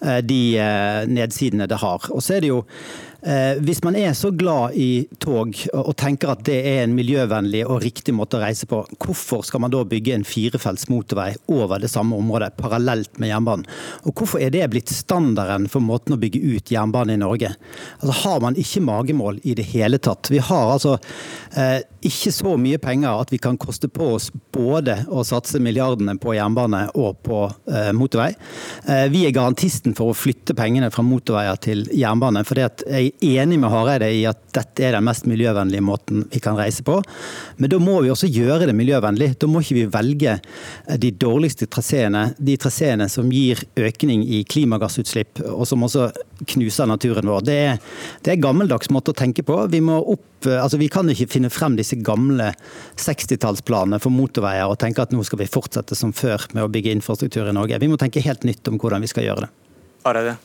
de 0.00 0.40
nedsidene 1.08 1.68
det 1.70 1.78
har. 1.80 2.08
Og 2.12 2.22
så 2.24 2.36
er 2.36 2.44
det 2.44 2.50
jo 2.50 2.62
hvis 3.64 3.80
man 3.84 3.96
er 3.96 4.12
så 4.16 4.28
glad 4.36 4.74
i 4.76 5.06
tog 5.22 5.56
og 5.72 5.94
tenker 5.96 6.34
at 6.34 6.42
det 6.44 6.58
er 6.68 6.82
en 6.82 6.92
miljøvennlig 6.96 7.62
og 7.64 7.80
riktig 7.80 8.12
måte 8.16 8.36
å 8.36 8.42
reise 8.42 8.68
på, 8.68 8.82
hvorfor 9.00 9.44
skal 9.48 9.62
man 9.64 9.72
da 9.72 9.80
bygge 9.88 10.12
en 10.12 10.26
firefelts 10.28 10.90
motorvei 10.92 11.30
over 11.52 11.80
det 11.80 11.88
samme 11.92 12.18
området, 12.20 12.52
parallelt 12.60 13.16
med 13.22 13.32
jernbanen? 13.32 13.64
Og 14.04 14.12
hvorfor 14.12 14.42
er 14.44 14.52
det 14.52 14.66
blitt 14.72 14.92
standarden 14.92 15.70
for 15.72 15.84
måten 15.84 16.16
å 16.16 16.20
bygge 16.20 16.42
ut 16.42 16.72
jernbane 16.74 17.16
i 17.16 17.22
Norge? 17.22 17.54
Altså 18.00 18.18
Har 18.24 18.44
man 18.44 18.58
ikke 18.60 18.84
magemål 18.84 19.40
i 19.42 19.56
det 19.56 19.66
hele 19.72 19.98
tatt? 20.02 20.28
Vi 20.32 20.42
har 20.44 20.74
altså 20.74 20.98
eh, 21.56 21.80
ikke 22.04 22.32
så 22.34 22.54
mye 22.60 22.80
penger 22.82 23.22
at 23.22 23.32
vi 23.32 23.40
kan 23.42 23.58
koste 23.60 23.88
på 23.88 24.10
oss 24.18 24.30
både 24.54 25.00
å 25.08 25.24
satse 25.26 25.60
milliardene 25.62 26.16
på 26.20 26.36
jernbane 26.36 26.86
og 27.00 27.22
på 27.24 27.40
eh, 27.72 27.90
motorvei. 27.96 28.32
Eh, 28.84 29.06
vi 29.12 29.24
er 29.26 29.34
garantisten 29.36 29.96
for 29.96 30.12
å 30.12 30.18
flytte 30.18 30.56
pengene 30.58 30.90
fra 30.94 31.04
motorveier 31.06 31.60
til 31.64 31.86
jernbane. 31.92 32.44
fordi 32.44 32.66
at 32.66 32.84
jeg 32.90 33.13
enig 33.22 33.58
med 33.60 33.70
Hareide 33.72 34.08
i 34.12 34.24
at 34.28 34.40
dette 34.54 34.84
er 34.84 34.94
den 34.96 35.04
mest 35.06 35.26
miljøvennlige 35.30 35.84
måten 35.84 36.24
vi 36.32 36.40
kan 36.42 36.56
reise 36.58 36.84
på. 36.86 37.00
Men 37.56 37.72
da 37.72 37.80
må 37.82 37.98
vi 38.04 38.12
også 38.12 38.30
gjøre 38.30 38.68
det 38.68 38.76
miljøvennlig. 38.76 39.32
Da 39.40 39.48
må 39.50 39.62
ikke 39.62 39.78
vi 39.78 39.86
velge 39.92 40.36
de 41.00 41.10
dårligste 41.20 41.68
traseene, 41.70 42.26
de 42.38 42.56
traseene 42.60 43.08
som 43.12 43.30
gir 43.32 43.62
økning 43.80 44.24
i 44.24 44.42
klimagassutslipp, 44.48 45.42
og 45.50 45.66
som 45.68 45.84
også 45.86 46.10
knuser 46.54 46.88
naturen 46.90 47.30
vår. 47.30 47.44
Det 47.46 47.58
er, 47.66 47.82
det 48.24 48.34
er 48.34 48.42
gammeldags 48.42 48.92
måte 48.94 49.14
å 49.14 49.18
tenke 49.18 49.44
på. 49.46 49.58
Vi, 49.72 49.82
opp, 49.84 50.48
altså 50.50 50.80
vi 50.80 50.90
kan 50.92 51.10
ikke 51.10 51.30
finne 51.36 51.52
frem 51.52 51.78
disse 51.80 51.98
gamle 52.04 52.52
60-tallsplanene 53.00 54.00
for 54.02 54.14
motorveier 54.14 54.70
og 54.70 54.80
tenke 54.82 55.04
at 55.04 55.14
nå 55.14 55.24
skal 55.26 55.42
vi 55.42 55.50
fortsette 55.50 55.98
som 55.98 56.14
før 56.16 56.48
med 56.54 56.66
å 56.66 56.72
bygge 56.72 56.94
infrastruktur 56.94 57.48
i 57.48 57.56
Norge. 57.56 57.80
Vi 57.82 57.90
må 57.90 58.00
tenke 58.00 58.24
helt 58.24 58.46
nytt 58.48 58.66
om 58.70 58.80
hvordan 58.80 59.04
vi 59.04 59.10
skal 59.10 59.28
gjøre 59.28 59.46
det. 59.46 59.54
Hareide? 60.04 60.36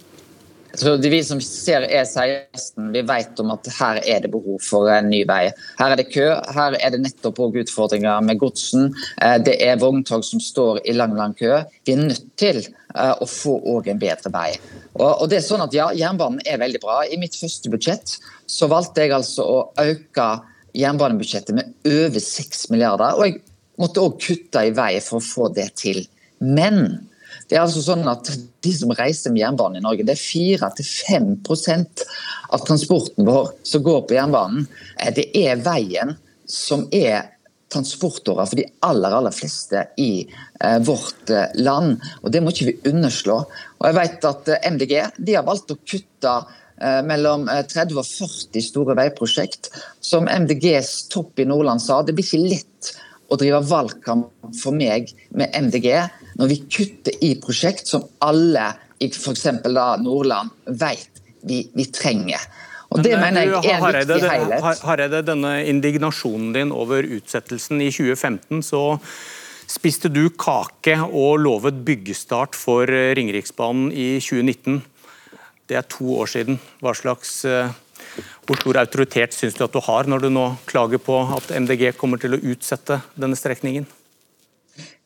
Så 0.74 0.86
tror 0.86 0.98
Vi 1.10 1.24
som 1.24 1.42
ser 1.42 1.82
E16, 1.82 2.92
vi 2.94 3.02
vet 3.02 3.40
om 3.42 3.52
at 3.56 3.68
her 3.80 4.02
er 4.06 4.20
det 4.22 4.32
behov 4.32 4.60
for 4.62 4.90
en 4.94 5.10
ny 5.10 5.24
vei. 5.28 5.50
Her 5.80 5.94
er 5.94 5.98
det 5.98 6.10
kø, 6.14 6.28
her 6.56 6.78
er 6.78 6.94
det 6.94 7.02
nettopp 7.02 7.42
òg 7.42 7.58
utfordringer 7.64 8.22
med 8.22 8.38
godsen. 8.42 8.92
Eh, 9.22 9.38
det 9.42 9.58
er 9.66 9.82
vogntog 9.82 10.26
som 10.26 10.42
står 10.44 10.84
i 10.86 10.94
lang 10.94 11.16
lang 11.18 11.34
kø. 11.40 11.64
Vi 11.86 11.96
er 11.96 12.04
nødt 12.04 12.30
til 12.38 12.62
eh, 12.62 13.16
å 13.18 13.26
få 13.26 13.58
òg 13.74 13.90
en 13.90 14.02
bedre 14.02 14.32
vei. 14.34 14.52
Og 15.00 15.26
det 15.32 15.40
er 15.40 15.48
sånn 15.48 15.64
at 15.66 15.74
ja, 15.74 15.90
Jernbanen 15.96 16.44
er 16.46 16.62
veldig 16.62 16.82
bra. 16.84 17.02
I 17.08 17.18
mitt 17.22 17.38
første 17.40 17.72
budsjett 17.72 18.18
så 18.50 18.70
valgte 18.70 19.06
jeg 19.06 19.16
altså 19.16 19.46
å 19.46 19.60
øke 19.80 20.30
jernbanebudsjettet 20.78 21.56
med 21.56 21.74
over 21.88 22.22
6 22.22 22.70
milliarder. 22.74 23.18
Og 23.18 23.26
jeg 23.26 23.40
måtte 23.82 24.04
òg 24.04 24.20
kutte 24.22 24.66
i 24.68 24.74
vei 24.76 24.94
for 25.04 25.20
å 25.20 25.26
få 25.26 25.50
det 25.56 25.72
til. 25.82 26.04
Men 26.40 27.08
det 27.50 27.58
er 27.58 27.64
altså 27.64 27.82
sånn 27.82 28.06
at 28.10 28.30
De 28.64 28.72
som 28.76 28.92
reiser 28.94 29.34
med 29.34 29.42
jernbanen 29.42 29.80
i 29.80 29.84
Norge, 29.84 30.06
det 30.06 30.14
er 30.14 30.22
4-5% 30.22 32.06
av 32.54 32.64
transporten 32.68 33.26
vår 33.28 33.54
som 33.66 33.84
går 33.86 34.06
på 34.06 34.18
jernbanen. 34.18 34.68
Eh, 35.00 35.12
det 35.16 35.30
er 35.38 35.62
veien 35.64 36.16
som 36.50 36.86
er 36.94 37.32
transportåra 37.70 38.48
for 38.50 38.58
de 38.58 38.66
aller 38.86 39.14
aller 39.14 39.34
fleste 39.34 39.84
i 40.02 40.26
eh, 40.26 40.80
vårt 40.86 41.34
eh, 41.34 41.50
land. 41.62 41.98
og 42.22 42.34
Det 42.34 42.44
må 42.44 42.54
ikke 42.54 42.70
vi 42.70 42.94
underslå. 42.94 43.42
Og 43.80 43.88
jeg 43.88 43.98
vet 43.98 44.30
at 44.30 44.54
MDG 44.76 44.96
de 45.18 45.38
har 45.38 45.48
valgt 45.48 45.74
å 45.74 45.82
kutte 45.84 46.40
mellom 47.04 47.42
30 47.50 47.98
og 48.00 48.06
40 48.08 48.64
store 48.64 48.94
veiprosjekt. 48.96 49.68
Som 50.00 50.30
MDGs 50.32 51.10
topp 51.12 51.42
i 51.44 51.46
Nordland 51.50 51.84
sa, 51.84 51.98
det 52.08 52.14
blir 52.16 52.24
ikke 52.24 52.54
lett 52.54 52.92
å 53.28 53.36
drive 53.36 53.60
valgkamp 53.68 54.54
for 54.62 54.76
meg 54.76 55.12
med 55.36 55.52
MDG 55.60 55.90
når 56.40 56.52
vi 56.52 56.60
kutter 56.72 57.24
i 57.26 57.34
prosjekt 57.42 57.90
som 57.92 58.06
alle 58.24 58.72
i 59.04 59.10
f.eks. 59.12 59.46
Nordland 60.04 60.52
vet 60.80 61.22
vi, 61.48 61.64
vi 61.76 61.86
trenger. 61.92 62.42
Og 62.90 63.04
Det 63.06 63.14
mener 63.20 63.46
jeg 63.46 63.60
er 63.60 63.76
en 63.76 63.84
Hareide, 63.86 64.16
viktig 64.16 64.32
helhet. 64.32 64.86
Hareide, 64.88 65.20
denne 65.28 65.52
indignasjonen 65.70 66.54
din 66.56 66.72
over 66.74 67.06
utsettelsen 67.06 67.84
i 67.86 67.92
2015, 67.94 68.64
så 68.66 68.84
spiste 69.70 70.10
du 70.10 70.24
kake 70.34 70.96
og 71.06 71.44
lovet 71.44 71.84
byggestart 71.86 72.58
for 72.58 72.90
Ringeriksbanen 72.90 73.92
i 73.94 74.16
2019. 74.24 74.82
Det 75.70 75.78
er 75.78 75.86
to 75.86 76.18
år 76.18 76.32
siden. 76.32 76.58
Hva 76.82 76.96
slags 76.98 77.44
eh, 77.46 77.70
hvor 78.48 78.58
stor 78.58 78.80
autoritet 78.82 79.38
syns 79.38 79.54
du 79.54 79.62
at 79.68 79.76
du 79.76 79.84
har 79.86 80.10
når 80.10 80.26
du 80.26 80.32
nå 80.34 80.48
klager 80.70 81.02
på 81.04 81.22
at 81.36 81.52
MDG 81.54 81.92
kommer 82.00 82.18
til 82.18 82.34
å 82.34 82.42
utsette 82.42 83.04
denne 83.14 83.38
strekningen? 83.38 83.86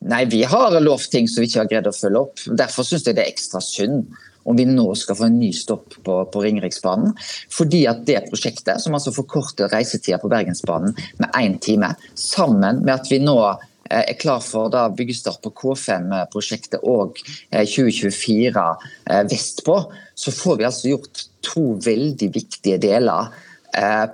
Nei, 0.04 0.24
Vi 0.28 0.42
har 0.44 0.80
lovt 0.80 1.10
ting 1.10 1.28
som 1.28 1.40
vi 1.40 1.48
ikke 1.48 1.62
har 1.62 1.70
greid 1.70 1.88
å 1.88 1.96
følge 1.96 2.20
opp. 2.26 2.40
Derfor 2.60 2.84
syns 2.84 3.06
jeg 3.06 3.16
det 3.16 3.24
er 3.24 3.32
ekstra 3.32 3.62
synd 3.64 4.04
om 4.44 4.56
vi 4.58 4.66
nå 4.68 4.86
skal 4.98 5.16
få 5.16 5.28
en 5.30 5.38
ny 5.40 5.50
stopp 5.56 5.94
på, 6.04 6.16
på 6.28 6.42
Ringeriksbanen. 6.44 7.14
Fordi 7.52 7.84
at 7.88 8.02
det 8.08 8.26
prosjektet, 8.28 8.82
som 8.82 8.96
altså 8.96 9.14
forkorter 9.14 9.72
reisetida 9.72 10.20
på 10.20 10.28
Bergensbanen 10.32 10.92
med 11.22 11.38
én 11.40 11.56
time, 11.64 11.94
sammen 12.20 12.82
med 12.84 12.92
at 12.98 13.08
vi 13.08 13.22
nå 13.24 13.38
eh, 13.48 14.02
er 14.02 14.18
klar 14.20 14.44
for 14.44 14.68
da 14.72 14.90
byggestart 14.92 15.40
på 15.44 15.54
K5-prosjektet 15.62 16.84
og 16.84 17.16
2024 17.54 18.52
eh, 18.52 18.92
eh, 19.08 19.24
vestpå, 19.32 19.78
så 20.12 20.36
får 20.36 20.60
vi 20.60 20.68
altså 20.68 20.92
gjort 20.92 21.24
to 21.44 21.66
veldig 21.84 22.30
viktige 22.34 22.80
deler 22.82 23.32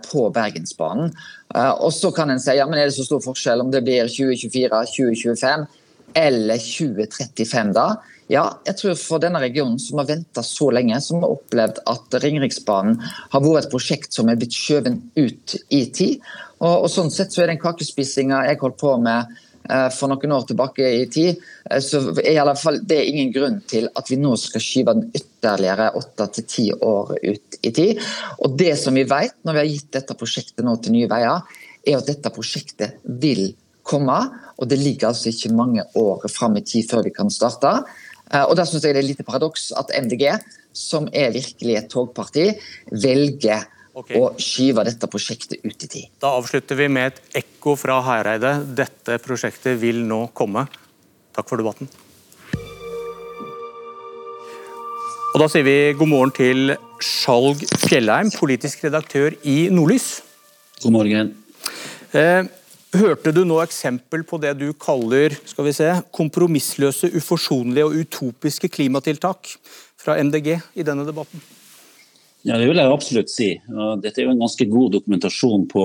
på 0.07 0.23
Bergensbanen. 0.33 1.11
Og 1.85 1.91
så 1.93 2.09
kan 2.17 2.31
en 2.33 2.39
si 2.41 2.55
ja, 2.57 2.65
men 2.65 2.79
er 2.81 2.87
det 2.89 2.95
så 2.97 3.05
stor 3.05 3.21
forskjell 3.21 3.61
om 3.61 3.69
det 3.69 3.83
blir 3.85 4.09
2024, 4.09 4.79
2025 4.95 5.67
eller 6.15 6.59
2035 6.63 7.75
da? 7.77 7.91
Ja, 8.31 8.45
jeg 8.63 8.77
tror 8.79 8.95
for 8.95 9.23
denne 9.23 9.41
regionen 9.43 9.81
som 9.83 9.99
har 9.99 10.07
venta 10.07 10.43
så 10.47 10.69
lenge, 10.71 11.01
som 11.03 11.25
har 11.25 11.33
opplevd 11.35 11.81
at 11.91 12.17
Ringeriksbanen 12.23 13.01
har 13.03 13.43
vært 13.43 13.67
et 13.67 13.73
prosjekt 13.73 14.15
som 14.15 14.31
er 14.31 14.39
blitt 14.39 14.55
skjøvet 14.55 15.01
ut 15.19 15.55
i 15.75 15.81
tid. 15.91 16.21
Og, 16.61 16.85
og 16.85 16.91
sånn 16.93 17.11
sett 17.11 17.35
så 17.35 17.43
er 17.43 17.51
den 17.51 17.63
kakespisinga 17.63 18.45
jeg 18.47 18.61
holdt 18.61 18.79
på 18.79 18.93
med 19.03 19.33
eh, 19.67 19.89
for 19.97 20.13
noen 20.13 20.37
år 20.37 20.45
tilbake 20.47 20.93
i 21.01 21.09
tid, 21.11 21.41
eh, 21.67 21.81
så 21.83 22.05
er 22.13 22.31
i 22.37 22.39
alle 22.39 22.55
fall, 22.61 22.79
det 22.87 23.01
er 23.01 23.11
ingen 23.11 23.33
grunn 23.35 23.59
til 23.67 23.89
at 23.99 24.13
vi 24.13 24.21
nå 24.21 24.37
skal 24.39 24.63
skyve 24.63 24.95
den 25.01 25.11
ytterligere 25.11 25.89
åtte 25.99 26.29
til 26.37 26.47
ti 26.55 26.69
år 26.77 27.17
ut 27.17 27.59
i 27.67 27.75
tid. 27.81 28.05
Og 28.45 28.55
det 28.63 28.77
som 28.79 28.95
vi 28.95 29.09
vet 29.11 29.41
når 29.43 29.59
vi 29.59 29.63
har 29.65 29.73
gitt 29.73 29.91
dette 29.99 30.19
prosjektet 30.21 30.63
nå 30.67 30.77
til 30.79 30.95
Nye 30.95 31.11
Veier, 31.11 31.43
er 31.83 31.99
at 31.99 32.07
dette 32.07 32.31
prosjektet 32.31 33.03
vil 33.03 33.49
komme. 33.91 34.19
Og 34.61 34.71
det 34.71 34.79
ligger 34.81 35.11
altså 35.11 35.33
ikke 35.33 35.53
mange 35.57 35.85
år 35.99 36.29
fram 36.31 36.57
i 36.61 36.65
tid 36.67 36.89
før 36.91 37.05
vi 37.07 37.15
kan 37.17 37.33
starte. 37.33 37.81
Eh, 38.31 38.45
og 38.45 38.57
Da 38.57 38.67
syns 38.69 38.85
jeg 38.85 38.95
det 38.95 39.03
er 39.03 39.05
et 39.05 39.13
lite 39.13 39.27
paradoks 39.27 39.71
at 39.79 39.93
MDG, 39.97 40.27
som 40.73 41.09
er 41.13 41.33
virkelig 41.35 41.77
et 41.77 41.91
togparti, 41.91 42.47
velger 42.93 43.67
okay. 43.95 44.21
å 44.21 44.31
skyve 44.41 44.85
dette 44.87 45.09
prosjektet 45.11 45.65
ut 45.65 45.87
i 45.87 45.89
tid. 45.89 46.13
Da 46.23 46.35
avslutter 46.39 46.79
vi 46.79 46.91
med 46.93 47.11
et 47.11 47.43
ekko 47.43 47.75
fra 47.79 47.99
Hareide. 48.07 48.61
Dette 48.79 49.19
prosjektet 49.25 49.81
vil 49.83 50.05
nå 50.07 50.29
komme. 50.37 50.67
Takk 51.35 51.51
for 51.51 51.63
debatten. 51.63 51.91
Og 55.31 55.39
Da 55.39 55.47
sier 55.47 55.63
vi 55.63 55.93
god 55.95 56.11
morgen 56.11 56.33
til 56.35 56.73
Skjalg 57.01 57.63
Fjellheim, 57.85 58.33
politisk 58.35 58.83
redaktør 58.89 59.37
i 59.47 59.69
Nordlys. 59.71 60.25
God 60.83 60.97
morgen. 60.97 61.31
Eh, 62.11 62.49
Hørte 62.91 63.31
du 63.31 63.45
nå 63.47 63.61
eksempel 63.63 64.25
på 64.27 64.41
det 64.43 64.57
du 64.59 64.73
kaller 64.75 65.37
skal 65.47 65.67
vi 65.69 65.75
se, 65.77 65.87
kompromissløse, 66.17 67.13
uforsonlige 67.15 67.87
og 67.87 67.95
utopiske 68.03 68.71
klimatiltak 68.73 69.53
fra 70.01 70.17
MDG 70.19 70.57
i 70.75 70.87
denne 70.87 71.07
debatten? 71.07 71.43
Ja, 72.43 72.59
Det 72.59 72.67
vil 72.67 72.81
jeg 72.81 72.91
absolutt 72.91 73.31
si. 73.31 73.51
Dette 74.03 74.23
er 74.23 74.27
jo 74.27 74.35
en 74.35 74.43
ganske 74.43 74.67
god 74.67 74.95
dokumentasjon 74.97 75.69
på 75.71 75.85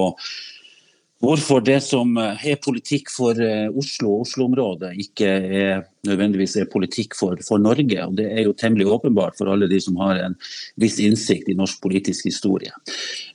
hvorfor 1.26 1.64
det 1.66 1.80
som 1.86 2.16
eh, 2.22 2.46
er 2.52 2.62
politikk 2.62 3.10
for 3.14 3.40
eh, 3.42 3.68
Oslo 3.74 4.14
og 4.14 4.26
Oslo-området, 4.26 4.92
ikke 5.02 5.30
er, 5.30 5.84
nødvendigvis 6.08 6.56
er 6.62 6.70
politikk 6.72 7.18
for, 7.18 7.40
for, 7.46 7.62
Norge. 7.62 8.00
Og 8.06 8.16
Det 8.20 8.28
er 8.30 8.44
jo 8.46 8.56
temmelig 8.58 8.88
åpenbart 8.94 9.38
for 9.40 9.52
alle 9.52 9.70
de 9.72 9.80
som 9.82 9.98
har 10.04 10.22
en 10.22 10.38
viss 10.82 11.00
innsikt 11.04 11.50
i 11.52 11.58
norsk 11.58 11.82
politisk 11.84 12.30
historie. 12.30 12.74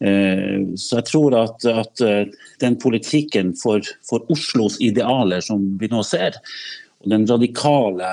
Eh, 0.01 0.71
så 0.79 1.01
jeg 1.01 1.09
tror 1.11 1.39
at, 1.41 1.67
at 1.67 2.05
den 2.63 2.79
politikken 2.81 3.55
for, 3.59 3.85
for, 4.07 4.27
Oslos 4.31 4.79
idealer 4.85 5.43
som 5.45 5.65
vi 5.81 5.91
nå 5.91 6.05
ser, 6.07 6.39
og 7.01 7.15
radikale, 7.31 8.09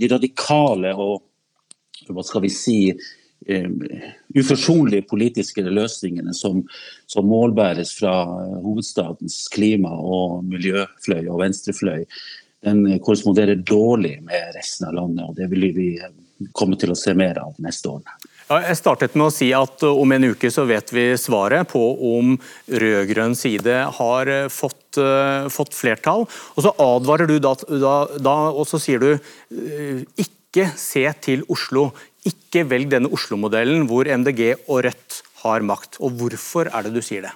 de 0.00 0.08
radikale 0.08 0.94
og 0.96 1.20
hva 2.08 2.24
skal 2.24 2.42
vi 2.44 2.50
si, 2.52 2.78
uforsonlige 4.34 5.06
politiske 5.10 5.64
løsningene 5.66 6.34
som, 6.34 6.62
som, 7.06 7.28
målbæres 7.28 7.94
fra 7.98 8.14
hovedstadens 8.64 9.44
klima- 9.54 9.94
og 9.94 10.44
miljøfløy 10.48 11.28
og 11.28 11.40
venstrefløy, 11.42 12.04
den 12.64 12.84
korresponderer 13.04 13.60
dårlig 13.60 14.18
med 14.24 14.54
resten 14.56 14.88
av 14.88 14.96
landet. 14.96 15.26
og 15.28 15.36
Det 15.36 15.50
vil 15.52 15.68
vi 15.76 15.88
komme 16.56 16.78
til 16.80 16.92
å 16.94 16.98
se 16.98 17.14
mer 17.16 17.38
av 17.42 17.58
neste. 17.62 17.92
Ja, 18.48 18.58
jeg 18.66 18.76
startet 18.76 19.14
med 19.16 19.28
å 19.28 19.32
si 19.32 19.50
at 19.56 19.84
om 19.86 20.12
en 20.12 20.28
uke 20.34 20.50
så 20.52 20.66
vet 20.68 20.90
vi 20.92 21.06
svaret 21.20 21.68
på 21.70 21.82
om 22.16 22.34
rød-grønn 22.68 23.36
side 23.38 23.76
har 23.98 24.32
fått, 24.52 24.98
uh, 25.00 25.48
fått, 25.52 25.76
flertall. 25.76 26.26
Og 26.56 26.66
så 26.66 26.74
advarer 26.84 27.30
du 27.30 27.38
da, 27.42 27.54
da, 27.68 27.96
da 28.20 28.36
og 28.52 28.66
så 28.68 28.80
sier 28.82 29.00
du 29.00 29.10
uh, 29.14 30.00
ikke 30.20 30.68
se 30.78 31.06
til 31.24 31.44
Oslo, 31.50 31.88
ikke 32.28 32.64
velg 32.70 32.90
denne 32.92 33.10
Oslo-modellen 33.12 33.86
hvor 33.90 34.08
MDG 34.08 34.42
og 34.66 34.84
Rødt 34.86 35.22
har 35.44 35.64
makt. 35.66 35.98
Og 36.00 36.14
Hvorfor 36.20 36.70
er 36.70 36.86
det 36.86 36.94
du 36.96 37.02
sier 37.04 37.26
det? 37.28 37.34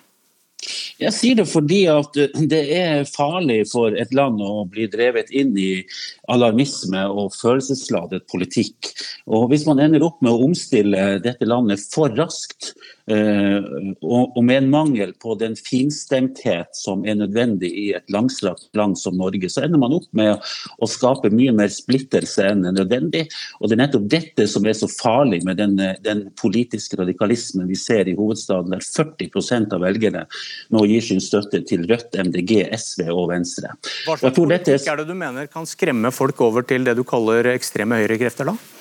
Jeg 0.99 1.15
sier 1.15 1.37
det 1.39 1.47
fordi 1.47 1.85
at 1.87 2.17
det 2.51 2.61
er 2.75 3.05
farlig 3.07 3.61
for 3.71 3.95
et 3.95 4.11
land 4.17 4.41
å 4.43 4.65
bli 4.69 4.89
drevet 4.91 5.31
inn 5.31 5.53
i 5.61 5.85
alarmisme 6.33 7.05
og 7.07 7.31
følelsesladet 7.37 8.27
politikk. 8.33 8.91
Og 9.31 9.49
Hvis 9.53 9.69
man 9.69 9.79
ender 9.85 10.03
opp 10.07 10.19
med 10.25 10.35
å 10.35 10.49
omstille 10.49 11.21
dette 11.23 11.47
landet 11.47 11.85
for 11.95 12.11
raskt, 12.19 12.73
og 13.09 14.39
med 14.45 14.63
en 14.63 14.71
mangel 14.71 15.15
på 15.23 15.35
den 15.41 15.55
finstemthet 15.57 16.77
som 16.77 17.05
er 17.09 17.19
nødvendig 17.19 17.71
i 17.71 17.87
et 17.97 18.07
langstrakt 18.13 18.69
land 18.77 18.99
som 19.01 19.17
Norge, 19.19 19.49
så 19.51 19.65
ender 19.65 19.81
man 19.81 19.97
opp 19.97 20.09
med 20.17 20.37
å 20.79 20.89
skape 20.91 21.31
mye 21.33 21.55
mer 21.57 21.73
splittelse 21.73 22.45
enn 22.51 22.67
nødvendig. 22.67 23.27
Og 23.61 23.69
Det 23.69 23.77
er 23.77 23.83
nettopp 23.83 24.09
dette 24.13 24.49
som 24.51 24.67
er 24.67 24.77
så 24.77 24.91
farlig 24.93 25.43
med 25.47 25.61
den, 25.61 25.77
den 26.05 26.27
politiske 26.41 26.99
radikalismen 27.01 27.69
vi 27.69 27.79
ser 27.79 28.09
i 28.09 28.17
hovedstaden, 28.19 28.75
der 28.75 28.85
40% 28.85 29.77
av 29.77 29.85
velgerne 29.85 30.27
nå 30.75 30.85
gir 30.89 31.05
sin 31.05 31.23
støtte 31.25 31.63
til 31.69 31.87
Rødt, 31.89 32.17
MDG, 32.19 32.69
SV 32.77 33.09
og 33.13 33.29
Venstre. 33.33 33.73
Hva 34.07 34.19
slags 34.21 34.37
politikk 34.37 34.89
er 34.89 35.01
det 35.01 35.09
du 35.09 35.17
mener 35.19 35.49
kan 35.51 35.69
skremme 35.69 36.13
folk 36.15 36.41
over 36.45 36.67
til 36.67 36.85
det 36.89 36.99
du 36.99 37.05
kaller 37.09 37.55
ekstreme 37.55 38.01
høyrekrefter, 38.03 38.53
da? 38.53 38.78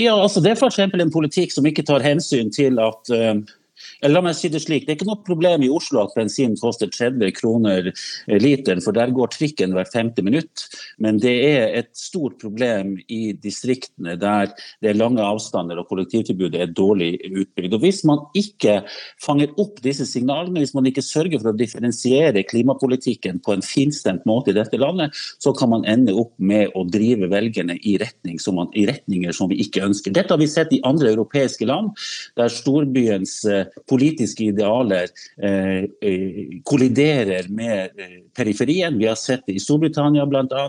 Ja, 0.00 0.14
altså 0.16 0.40
Det 0.40 0.54
er 0.54 0.56
f.eks. 0.56 0.78
en 0.80 1.12
politikk 1.12 1.52
som 1.52 1.66
ikke 1.68 1.84
tar 1.84 2.04
hensyn 2.04 2.48
til 2.54 2.80
at 2.80 3.12
uh, 3.12 3.36
La 4.08 4.22
meg 4.24 4.36
si 4.36 4.48
Det 4.50 4.62
slik, 4.62 4.86
det 4.86 4.94
er 4.94 4.98
ikke 4.98 5.08
noe 5.10 5.22
problem 5.26 5.64
i 5.64 5.70
Oslo 5.72 6.02
at 6.04 6.14
bensin 6.16 6.56
koster 6.60 6.90
30 6.90 7.34
kroner 7.36 7.90
literen, 8.40 8.82
for 8.82 8.96
der 8.96 9.12
går 9.14 9.32
trikken 9.34 9.74
hvert 9.76 9.92
femte 9.92 10.24
minutt. 10.26 10.66
Men 10.98 11.20
det 11.22 11.34
er 11.46 11.74
et 11.78 11.90
stort 11.96 12.38
problem 12.40 12.96
i 13.08 13.32
distriktene 13.36 14.16
der 14.20 14.50
det 14.80 14.92
er 14.92 14.98
lange 14.98 15.22
avstander 15.24 15.78
og 15.80 15.88
kollektivtilbudet 15.90 16.60
er 16.60 16.72
dårlig 16.74 17.12
utbygd. 17.28 17.76
Og 17.76 17.84
Hvis 17.84 18.02
man 18.08 18.24
ikke 18.36 18.80
fanger 19.22 19.52
opp 19.60 19.80
disse 19.84 20.06
signalene, 20.08 20.62
hvis 20.62 20.74
man 20.76 20.88
ikke 20.88 21.04
sørger 21.04 21.40
for 21.40 21.52
å 21.52 21.56
differensiere 21.58 22.44
klimapolitikken 22.48 23.40
på 23.44 23.54
en 23.54 23.64
finstemt 23.64 24.26
måte 24.28 24.52
i 24.52 24.56
dette 24.56 24.80
landet, 24.80 25.16
så 25.42 25.52
kan 25.56 25.72
man 25.72 25.86
ende 25.88 26.14
opp 26.16 26.32
med 26.38 26.74
å 26.78 26.84
drive 26.88 27.30
velgerne 27.32 27.78
i, 27.80 27.96
retning 28.00 28.40
som 28.42 28.58
man, 28.60 28.70
i 28.74 28.86
retninger 28.88 29.34
som 29.36 29.50
vi 29.50 29.60
ikke 29.64 29.84
ønsker. 29.86 30.14
Dette 30.16 30.34
har 30.34 30.40
vi 30.40 30.50
sett 30.50 30.72
i 30.74 30.82
andre 30.86 31.12
europeiske 31.14 31.68
land, 31.68 31.92
der 32.38 32.52
storbyens 32.52 33.40
eh, 33.48 33.69
politiske 33.88 34.44
idealer 34.50 35.08
eh, 35.42 35.84
eh, 36.00 36.60
kolliderer 36.64 37.48
med 37.48 37.98
eh, 37.98 38.16
periferien. 38.36 38.98
Vi 38.98 39.08
har 39.08 39.18
sett 39.18 39.46
det 39.46 39.56
i 39.58 39.62
Storbritannia 39.62 40.26
bl.a. 40.26 40.66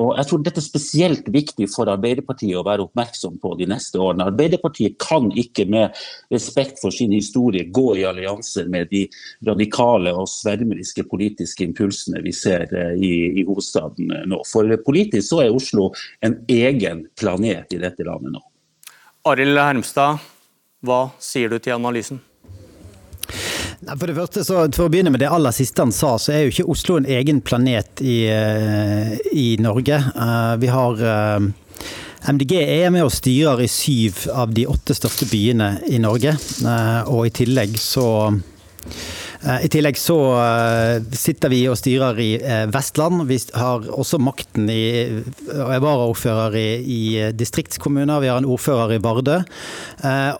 Og 0.00 0.10
jeg 0.18 0.28
tror 0.28 0.44
dette 0.44 0.62
er 0.62 0.66
spesielt 0.66 1.28
viktig 1.32 1.68
for 1.72 1.90
Arbeiderpartiet 1.92 2.58
å 2.58 2.64
være 2.66 2.86
oppmerksom 2.86 3.38
på 3.42 3.54
de 3.60 3.68
neste 3.70 4.00
årene. 4.02 4.28
Arbeiderpartiet 4.32 4.98
kan 5.02 5.30
ikke 5.30 5.66
med 5.70 5.94
respekt 6.34 6.82
for 6.82 6.94
sin 6.94 7.14
historie 7.14 7.68
gå 7.74 7.86
i 8.00 8.06
allianser 8.08 8.70
med 8.72 8.90
de 8.92 9.04
radikale 9.46 10.14
og 10.14 10.28
svermeriske 10.30 11.06
politiske 11.10 11.66
impulsene 11.66 12.22
vi 12.24 12.34
ser 12.34 12.68
i, 12.94 13.14
i 13.40 13.46
hovedstaden 13.46 14.10
nå. 14.30 14.42
For 14.50 14.68
politisk 14.86 15.30
så 15.30 15.44
er 15.44 15.54
Oslo 15.54 15.90
en 16.24 16.40
egen 16.50 17.06
planet 17.18 17.74
i 17.74 17.80
dette 17.82 18.06
landet 18.06 18.34
nå. 18.34 18.42
Arild 19.24 19.56
Hermstad, 19.56 20.18
hva 20.84 21.08
sier 21.22 21.50
du 21.50 21.58
til 21.58 21.76
analysen? 21.76 22.20
For 23.84 24.08
det 24.08 24.16
første, 24.16 24.44
så, 24.46 24.62
for 24.72 24.86
å 24.86 24.92
begynne 24.92 25.12
med 25.12 25.20
det 25.20 25.28
aller 25.32 25.52
siste 25.52 25.84
han 25.84 25.92
sa, 25.92 26.14
så 26.20 26.32
er 26.32 26.44
jo 26.44 26.54
ikke 26.54 26.70
Oslo 26.72 26.96
en 27.00 27.08
egen 27.10 27.40
planet 27.44 28.00
i, 28.04 28.24
eh, 28.32 29.14
i 29.36 29.48
Norge. 29.60 29.98
Eh, 29.98 30.54
vi 30.62 30.70
har 30.72 31.02
eh, 31.10 31.48
MDG 32.32 32.54
er 32.62 32.94
med 32.94 33.04
og 33.04 33.12
styrer 33.12 33.60
i 33.60 33.68
syv 33.68 34.24
av 34.32 34.54
de 34.56 34.64
åtte 34.70 34.96
største 34.96 35.28
byene 35.28 35.74
i 35.92 36.00
Norge. 36.00 36.32
Og 37.12 37.26
i 37.26 37.34
tillegg 37.36 37.76
så 37.76 38.06
I 39.44 39.68
tillegg 39.68 39.98
så 40.00 40.16
eh, 40.40 41.02
sitter 41.12 41.50
vi 41.52 41.58
og 41.68 41.76
styrer 41.76 42.16
i 42.22 42.28
eh, 42.38 42.62
Vestland. 42.72 43.26
Vi 43.28 43.36
har 43.52 43.84
også 43.92 44.16
makten 44.22 44.70
i 44.72 44.84
og 45.52 45.72
er 45.74 45.82
varaordfører 45.84 46.56
i, 46.56 46.68
i 46.80 47.02
distriktskommuner. 47.36 48.22
Vi 48.24 48.30
har 48.32 48.40
en 48.40 48.48
ordfører 48.48 48.94
i 48.96 49.00
Vardø. 49.04 49.36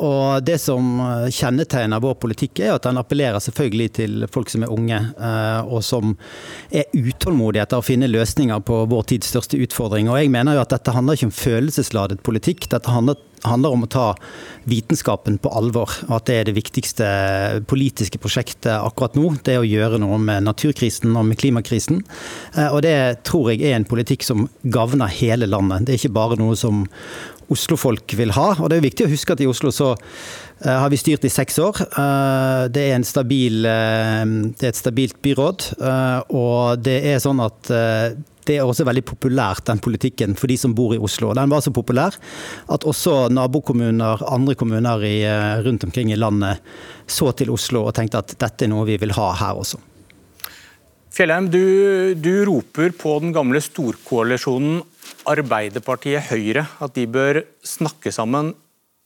Og 0.04 0.44
det 0.44 0.56
som 0.62 0.96
kjennetegner 1.32 2.02
vår 2.02 2.16
politikk, 2.22 2.62
er 2.64 2.74
at 2.74 2.86
den 2.86 2.98
appellerer 3.00 3.42
selvfølgelig 3.44 3.88
til 4.00 4.26
folk 4.32 4.50
som 4.52 4.64
er 4.64 4.72
unge, 4.72 4.98
og 5.68 5.84
som 5.86 6.16
er 6.74 6.88
utålmodige 6.96 7.64
etter 7.64 7.80
å 7.80 7.86
finne 7.86 8.10
løsninger 8.10 8.64
på 8.66 8.80
vår 8.90 9.06
tids 9.12 9.30
største 9.32 9.60
utfordring. 9.60 10.10
Og 10.10 10.18
jeg 10.20 10.32
mener 10.34 10.56
jo 10.56 10.64
at 10.64 10.74
dette 10.74 10.96
handler 10.96 11.18
ikke 11.18 11.30
om 11.30 11.36
følelsesladet 11.36 12.24
politikk. 12.26 12.68
Dette 12.72 12.92
handler 12.92 13.20
handler 13.44 13.74
om 13.74 13.84
å 13.84 13.90
ta 13.90 14.06
vitenskapen 14.68 15.38
på 15.42 15.52
alvor. 15.52 15.92
Og 16.08 16.16
at 16.18 16.28
det 16.28 16.38
er 16.38 16.48
det 16.48 16.56
viktigste 16.56 17.08
politiske 17.70 18.20
prosjektet 18.22 18.72
akkurat 18.74 19.16
nå. 19.18 19.34
Det 19.44 19.58
å 19.60 19.66
gjøre 19.68 20.00
noe 20.02 20.18
med 20.22 20.46
naturkrisen 20.48 21.14
og 21.14 21.28
med 21.28 21.40
klimakrisen. 21.40 22.02
Eh, 22.56 22.70
og 22.70 22.82
det 22.86 22.96
tror 23.28 23.52
jeg 23.52 23.64
er 23.64 23.78
en 23.78 23.88
politikk 23.88 24.26
som 24.26 24.48
gagner 24.62 25.12
hele 25.12 25.48
landet. 25.50 25.86
Det 25.86 25.94
er 25.94 26.02
ikke 26.02 26.18
bare 26.18 26.40
noe 26.40 26.56
som 26.58 26.84
Oslo-folk 27.52 28.14
vil 28.16 28.32
ha. 28.32 28.50
Og 28.56 28.70
det 28.72 28.78
er 28.78 28.86
viktig 28.86 29.06
å 29.06 29.12
huske 29.12 29.34
at 29.36 29.42
i 29.44 29.48
Oslo 29.50 29.72
så 29.74 29.92
eh, 29.94 30.72
har 30.72 30.88
vi 30.92 31.00
styrt 31.00 31.26
i 31.28 31.32
seks 31.32 31.60
år. 31.62 31.82
Eh, 31.86 32.66
det 32.72 32.88
er, 32.88 33.04
stabil, 33.04 33.64
det 33.64 34.64
er 34.64 34.72
et 34.72 34.80
stabilt 34.80 35.20
byråd. 35.24 35.74
Og 36.32 36.80
det 36.84 37.00
er 37.12 37.20
sånn 37.22 37.42
at 37.44 37.74
det 38.48 38.58
er 38.58 38.66
også 38.66 38.86
veldig 38.86 39.04
populært, 39.08 39.64
den 39.68 39.80
politikken, 39.82 40.36
for 40.38 40.50
de 40.50 40.56
som 40.60 40.74
bor 40.76 40.94
i 40.94 41.00
Oslo. 41.00 41.32
Den 41.36 41.52
var 41.52 41.64
så 41.64 41.72
populær 41.74 42.16
at 42.72 42.86
også 42.88 43.28
nabokommuner, 43.32 44.22
andre 44.28 44.54
kommuner 44.58 45.04
i, 45.04 45.16
eh, 45.24 45.62
rundt 45.64 45.84
omkring 45.84 46.12
i 46.12 46.20
landet 46.20 46.60
så 47.06 47.32
til 47.36 47.50
Oslo 47.50 47.86
og 47.88 47.94
tenkte 47.94 48.20
at 48.20 48.36
dette 48.38 48.64
er 48.64 48.72
noe 48.72 48.86
vi 48.88 48.98
vil 49.00 49.14
ha 49.16 49.32
her 49.40 49.60
også. 49.60 49.80
Fjellheim, 51.14 51.46
du, 51.46 52.14
du 52.18 52.44
roper 52.48 52.90
på 52.98 53.18
den 53.22 53.32
gamle 53.32 53.60
storkoalisjonen 53.62 54.80
Arbeiderpartiet-Høyre 55.30 56.66
at 56.82 56.96
de 56.96 57.06
bør 57.06 57.44
snakke 57.62 58.10
sammen 58.12 58.50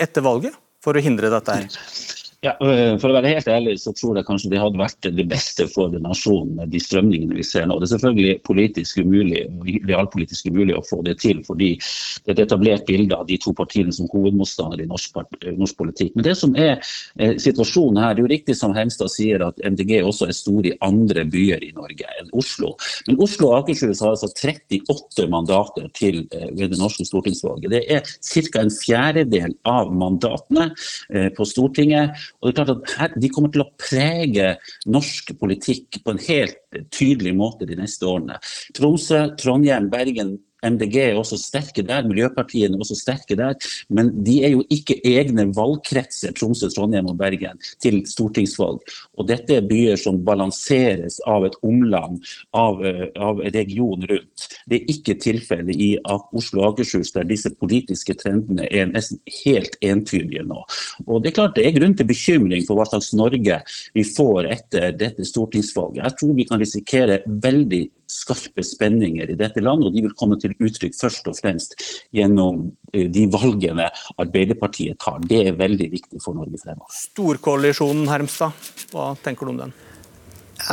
etter 0.01 0.25
valget 0.25 0.57
for 0.83 0.97
å 0.97 1.03
hindre 1.05 1.31
dette 1.33 1.59
her? 1.59 2.18
Ja, 2.47 2.53
øh, 2.63 2.95
For 3.03 3.11
å 3.11 3.17
være 3.17 3.33
helt 3.33 3.49
ærlig 3.51 3.73
så 3.83 3.91
tror 3.99 4.15
jeg 4.15 4.27
kanskje 4.29 4.53
det 4.53 4.61
hadde 4.63 4.79
vært 4.79 5.07
det 5.11 5.25
beste 5.27 5.65
for 5.73 5.91
nasjonen 5.99 6.53
med 6.55 6.71
de 6.71 6.79
strømningene 6.79 7.35
vi 7.35 7.43
ser 7.43 7.65
nå. 7.67 7.81
Det 7.81 7.89
er 7.89 7.97
selvfølgelig 7.97 8.35
politisk 8.47 9.01
umulig 9.03 9.41
realpolitisk 9.89 10.47
umulig 10.47 10.77
å 10.79 10.85
få 10.87 11.01
det 11.03 11.17
til, 11.19 11.41
fordi 11.43 11.73
det 11.75 12.31
er 12.31 12.37
et 12.37 12.43
etablert 12.45 12.85
bilde 12.87 13.17
av 13.19 13.27
de 13.27 13.41
to 13.43 13.51
partiene 13.59 13.91
som 13.95 14.07
hovedmotstandere 14.13 14.85
i 14.85 14.91
norsk, 14.91 15.19
norsk, 15.49 15.79
politikk. 15.81 16.13
Men 16.15 16.29
det 16.29 16.37
som 16.39 16.55
er 16.55 16.77
eh, 17.19 17.35
situasjonen 17.43 17.99
her, 18.05 18.15
det 18.15 18.23
er 18.23 18.29
jo 18.29 18.31
riktig 18.37 18.59
som 18.61 18.77
Hemstad 18.77 19.11
sier 19.11 19.43
at 19.49 19.59
MDG 19.59 19.97
også 20.05 20.31
er 20.31 20.39
stor 20.39 20.71
i 20.71 20.77
andre 20.87 21.27
byer 21.27 21.67
i 21.67 21.73
Norge 21.75 22.07
enn 22.23 22.31
Oslo. 22.39 22.77
Men 23.11 23.19
Oslo 23.27 23.51
og 23.51 23.65
Akershus 23.65 24.05
har 24.05 24.15
altså 24.15 24.31
38 24.31 25.27
mandater 25.35 25.91
til 25.99 26.23
eh, 26.31 26.55
ved 26.55 26.71
det 26.71 26.79
norske 26.79 27.03
stortingsvalget. 27.11 27.75
Det 27.75 27.83
er 27.99 28.07
ca. 28.07 28.63
en 28.63 28.75
fjerdedel 28.79 29.59
av 29.67 29.91
mandatene 29.91 30.71
eh, 31.11 31.31
på 31.35 31.51
Stortinget. 31.51 32.28
Og 32.39 32.49
det 32.49 32.53
er 32.53 32.59
klart 32.59 32.75
at 32.75 32.97
her, 33.01 33.15
De 33.21 33.31
kommer 33.33 33.53
til 33.55 33.65
å 33.65 33.71
prege 33.81 34.51
norsk 34.87 35.33
politikk 35.41 36.01
på 36.05 36.15
en 36.15 36.23
helt 36.29 36.83
tydelig 36.95 37.35
måte 37.39 37.69
de 37.69 37.79
neste 37.79 38.07
årene. 38.09 38.39
Tromsø, 38.77 39.25
Trondheim, 39.41 39.89
Bergen, 39.93 40.37
MDG 40.67 40.97
er 41.03 41.19
også 41.19 41.39
sterke 41.39 41.85
der, 41.87 42.07
Miljøpartiene 42.09 42.77
er 42.77 42.83
også 42.83 42.97
sterke 42.99 43.37
der. 43.39 43.55
Men 43.89 44.11
de 44.27 44.39
er 44.47 44.55
jo 44.57 44.65
ikke 44.75 44.99
egne 45.07 45.49
valgkretser, 45.57 46.35
Tromsø, 46.39 46.71
Trondheim 46.75 47.11
og 47.11 47.19
Bergen, 47.21 47.61
til 47.83 48.01
stortingsvalg. 48.11 48.83
Og 49.19 49.29
dette 49.29 49.59
er 49.59 49.69
byer 49.69 49.99
som 50.01 50.21
balanseres 50.27 51.21
av 51.29 51.47
et 51.47 51.57
omland, 51.67 52.23
av, 52.53 52.85
eh, 52.85 53.07
av 53.17 53.43
region 53.55 54.03
rundt. 54.11 54.49
Det 54.69 54.81
er 54.81 54.93
ikke 54.95 55.19
tilfellet 55.23 55.75
i 55.77 55.91
Oslo 56.09 56.63
og 56.63 56.73
Akershus, 56.73 57.13
der 57.13 57.29
disse 57.29 57.51
politiske 57.55 58.15
trendene 58.19 58.67
er 58.71 58.91
nesten 58.91 59.21
helt 59.45 59.77
entydige 59.83 60.45
nå. 60.47 60.65
Og 61.07 61.23
Det 61.23 61.33
er 61.33 61.35
klart 61.43 61.55
det 61.57 61.67
er 61.67 61.79
grunn 61.79 61.97
til 61.97 62.07
bekymring 62.07 62.65
for 62.65 62.79
hva 62.79 62.87
slags 62.89 63.13
Norge 63.13 63.61
vi 63.95 64.03
får 64.03 64.47
etter 64.49 64.93
dette 64.97 65.25
stortingsvalget. 65.27 66.05
Jeg 66.05 66.17
tror 66.19 66.35
vi 66.35 66.45
kan 66.49 66.61
risikere 66.61 67.23
veldig 67.27 67.91
skarpe 68.09 68.65
spenninger 68.65 69.29
i 69.31 69.37
dette 69.37 69.61
landet, 69.61 69.89
og 69.89 69.95
de 69.95 70.05
vil 70.07 70.15
komme 70.17 70.39
til 70.41 70.48
uttrykk 70.57 70.97
først 70.99 71.29
og 71.31 71.37
fremst 71.39 71.77
gjennom 72.15 72.69
eh, 72.93 73.09
de 73.13 73.27
valgene 73.33 73.89
Arbeiderpartiet 74.21 74.99
tar. 75.03 75.21
Det 75.29 75.45
er 75.49 75.59
veldig 75.59 75.91
viktig 75.93 76.23
for 76.25 76.39
Norge 76.39 76.61
fremover. 76.63 76.95
Storkoalisjonen, 76.95 78.09
Hermstad, 78.11 78.73
hva 78.93 79.13
tenker 79.25 79.49
du 79.49 79.55
om 79.55 79.63
den? 79.67 79.77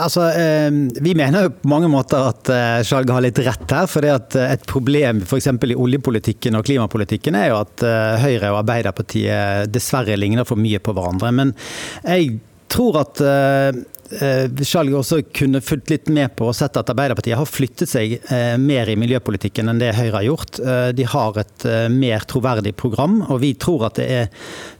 Altså, 0.01 0.31
eh, 0.33 0.71
Vi 1.01 1.13
mener 1.17 1.45
jo 1.45 1.53
på 1.59 1.69
mange 1.69 1.91
måter 1.91 2.31
at 2.31 2.49
eh, 2.49 2.79
Skjalg 2.87 3.13
har 3.13 3.25
litt 3.25 3.43
rett 3.45 3.75
her. 3.77 3.85
for 3.91 4.05
Et 4.05 4.65
problem 4.65 5.21
f.eks. 5.21 5.51
i 5.51 5.77
oljepolitikken 5.77 6.57
og 6.57 6.65
klimapolitikken 6.65 7.37
er 7.37 7.51
jo 7.51 7.61
at 7.61 7.85
Høyre 8.23 8.51
og 8.53 8.63
Arbeiderpartiet 8.63 9.71
dessverre 9.73 10.17
ligner 10.17 10.47
for 10.47 10.57
mye 10.57 10.81
på 10.81 10.95
hverandre. 10.95 11.31
Men 11.35 11.55
jeg 12.03 12.39
tror 12.71 13.03
at 13.03 13.21
Eh, 13.21 13.83
Skjalg 14.05 14.93
også 14.99 15.19
kunne 15.33 15.61
fulgt 15.65 15.89
litt 15.89 16.09
med 16.13 16.35
på 16.37 16.49
og 16.51 16.55
sett 16.57 16.77
at 16.77 16.91
Arbeiderpartiet 16.93 17.39
har 17.39 17.49
flyttet 17.49 17.89
seg 17.89 18.17
eh, 18.19 18.53
mer 18.61 18.91
i 18.91 18.97
miljøpolitikken 18.99 19.71
enn 19.71 19.81
det 19.81 19.95
Høyre 19.97 20.19
har 20.19 20.27
gjort. 20.27 20.59
Eh, 20.61 20.89
de 20.97 21.07
har 21.09 21.39
et 21.41 21.67
mer 21.91 22.25
troverdig 22.29 22.75
program, 22.77 23.19
og 23.25 23.41
vi 23.41 23.53
tror 23.57 23.87
at 23.89 23.99
det 23.99 24.07
er 24.13 24.29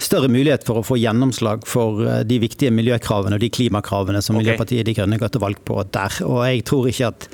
større 0.01 0.29
mulighet 0.31 0.65
for 0.67 0.81
å 0.81 0.85
få 0.85 0.99
gjennomslag 1.01 1.65
for 1.69 2.03
de 2.27 2.39
viktige 2.41 2.73
miljøkravene 2.75 3.39
og 3.39 3.43
de 3.43 3.51
klimakravene 3.53 4.21
som 4.21 4.37
okay. 4.37 4.45
Miljøpartiet 4.45 4.85
De 4.85 4.97
Grønne 4.97 5.19
går 5.21 5.33
til 5.33 5.43
valg 5.43 5.61
på 5.65 5.81
der. 5.89 6.21
Og 6.27 6.41
jeg 6.45 6.65
tror, 6.69 6.89
ikke 6.91 7.11
at, 7.11 7.29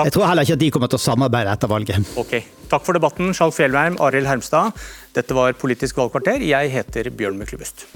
jeg 0.00 0.16
tror 0.16 0.30
heller 0.30 0.46
ikke 0.46 0.58
at 0.58 0.64
de 0.64 0.74
kommer 0.74 0.92
til 0.92 1.00
å 1.00 1.06
samarbeide 1.06 1.52
etter 1.52 1.70
valget. 1.70 2.14
Ok, 2.20 2.38
Takk 2.70 2.82
for 2.82 2.98
debatten, 2.98 3.30
Skjalg 3.36 3.54
Fjellheim, 3.54 3.98
Arild 4.02 4.26
Hermstad. 4.26 4.74
Dette 5.14 5.36
var 5.36 5.54
Politisk 5.60 6.00
valgkvarter. 6.00 6.42
Jeg 6.42 6.72
heter 6.74 7.12
Bjørn 7.14 7.38
Myklebust. 7.38 7.86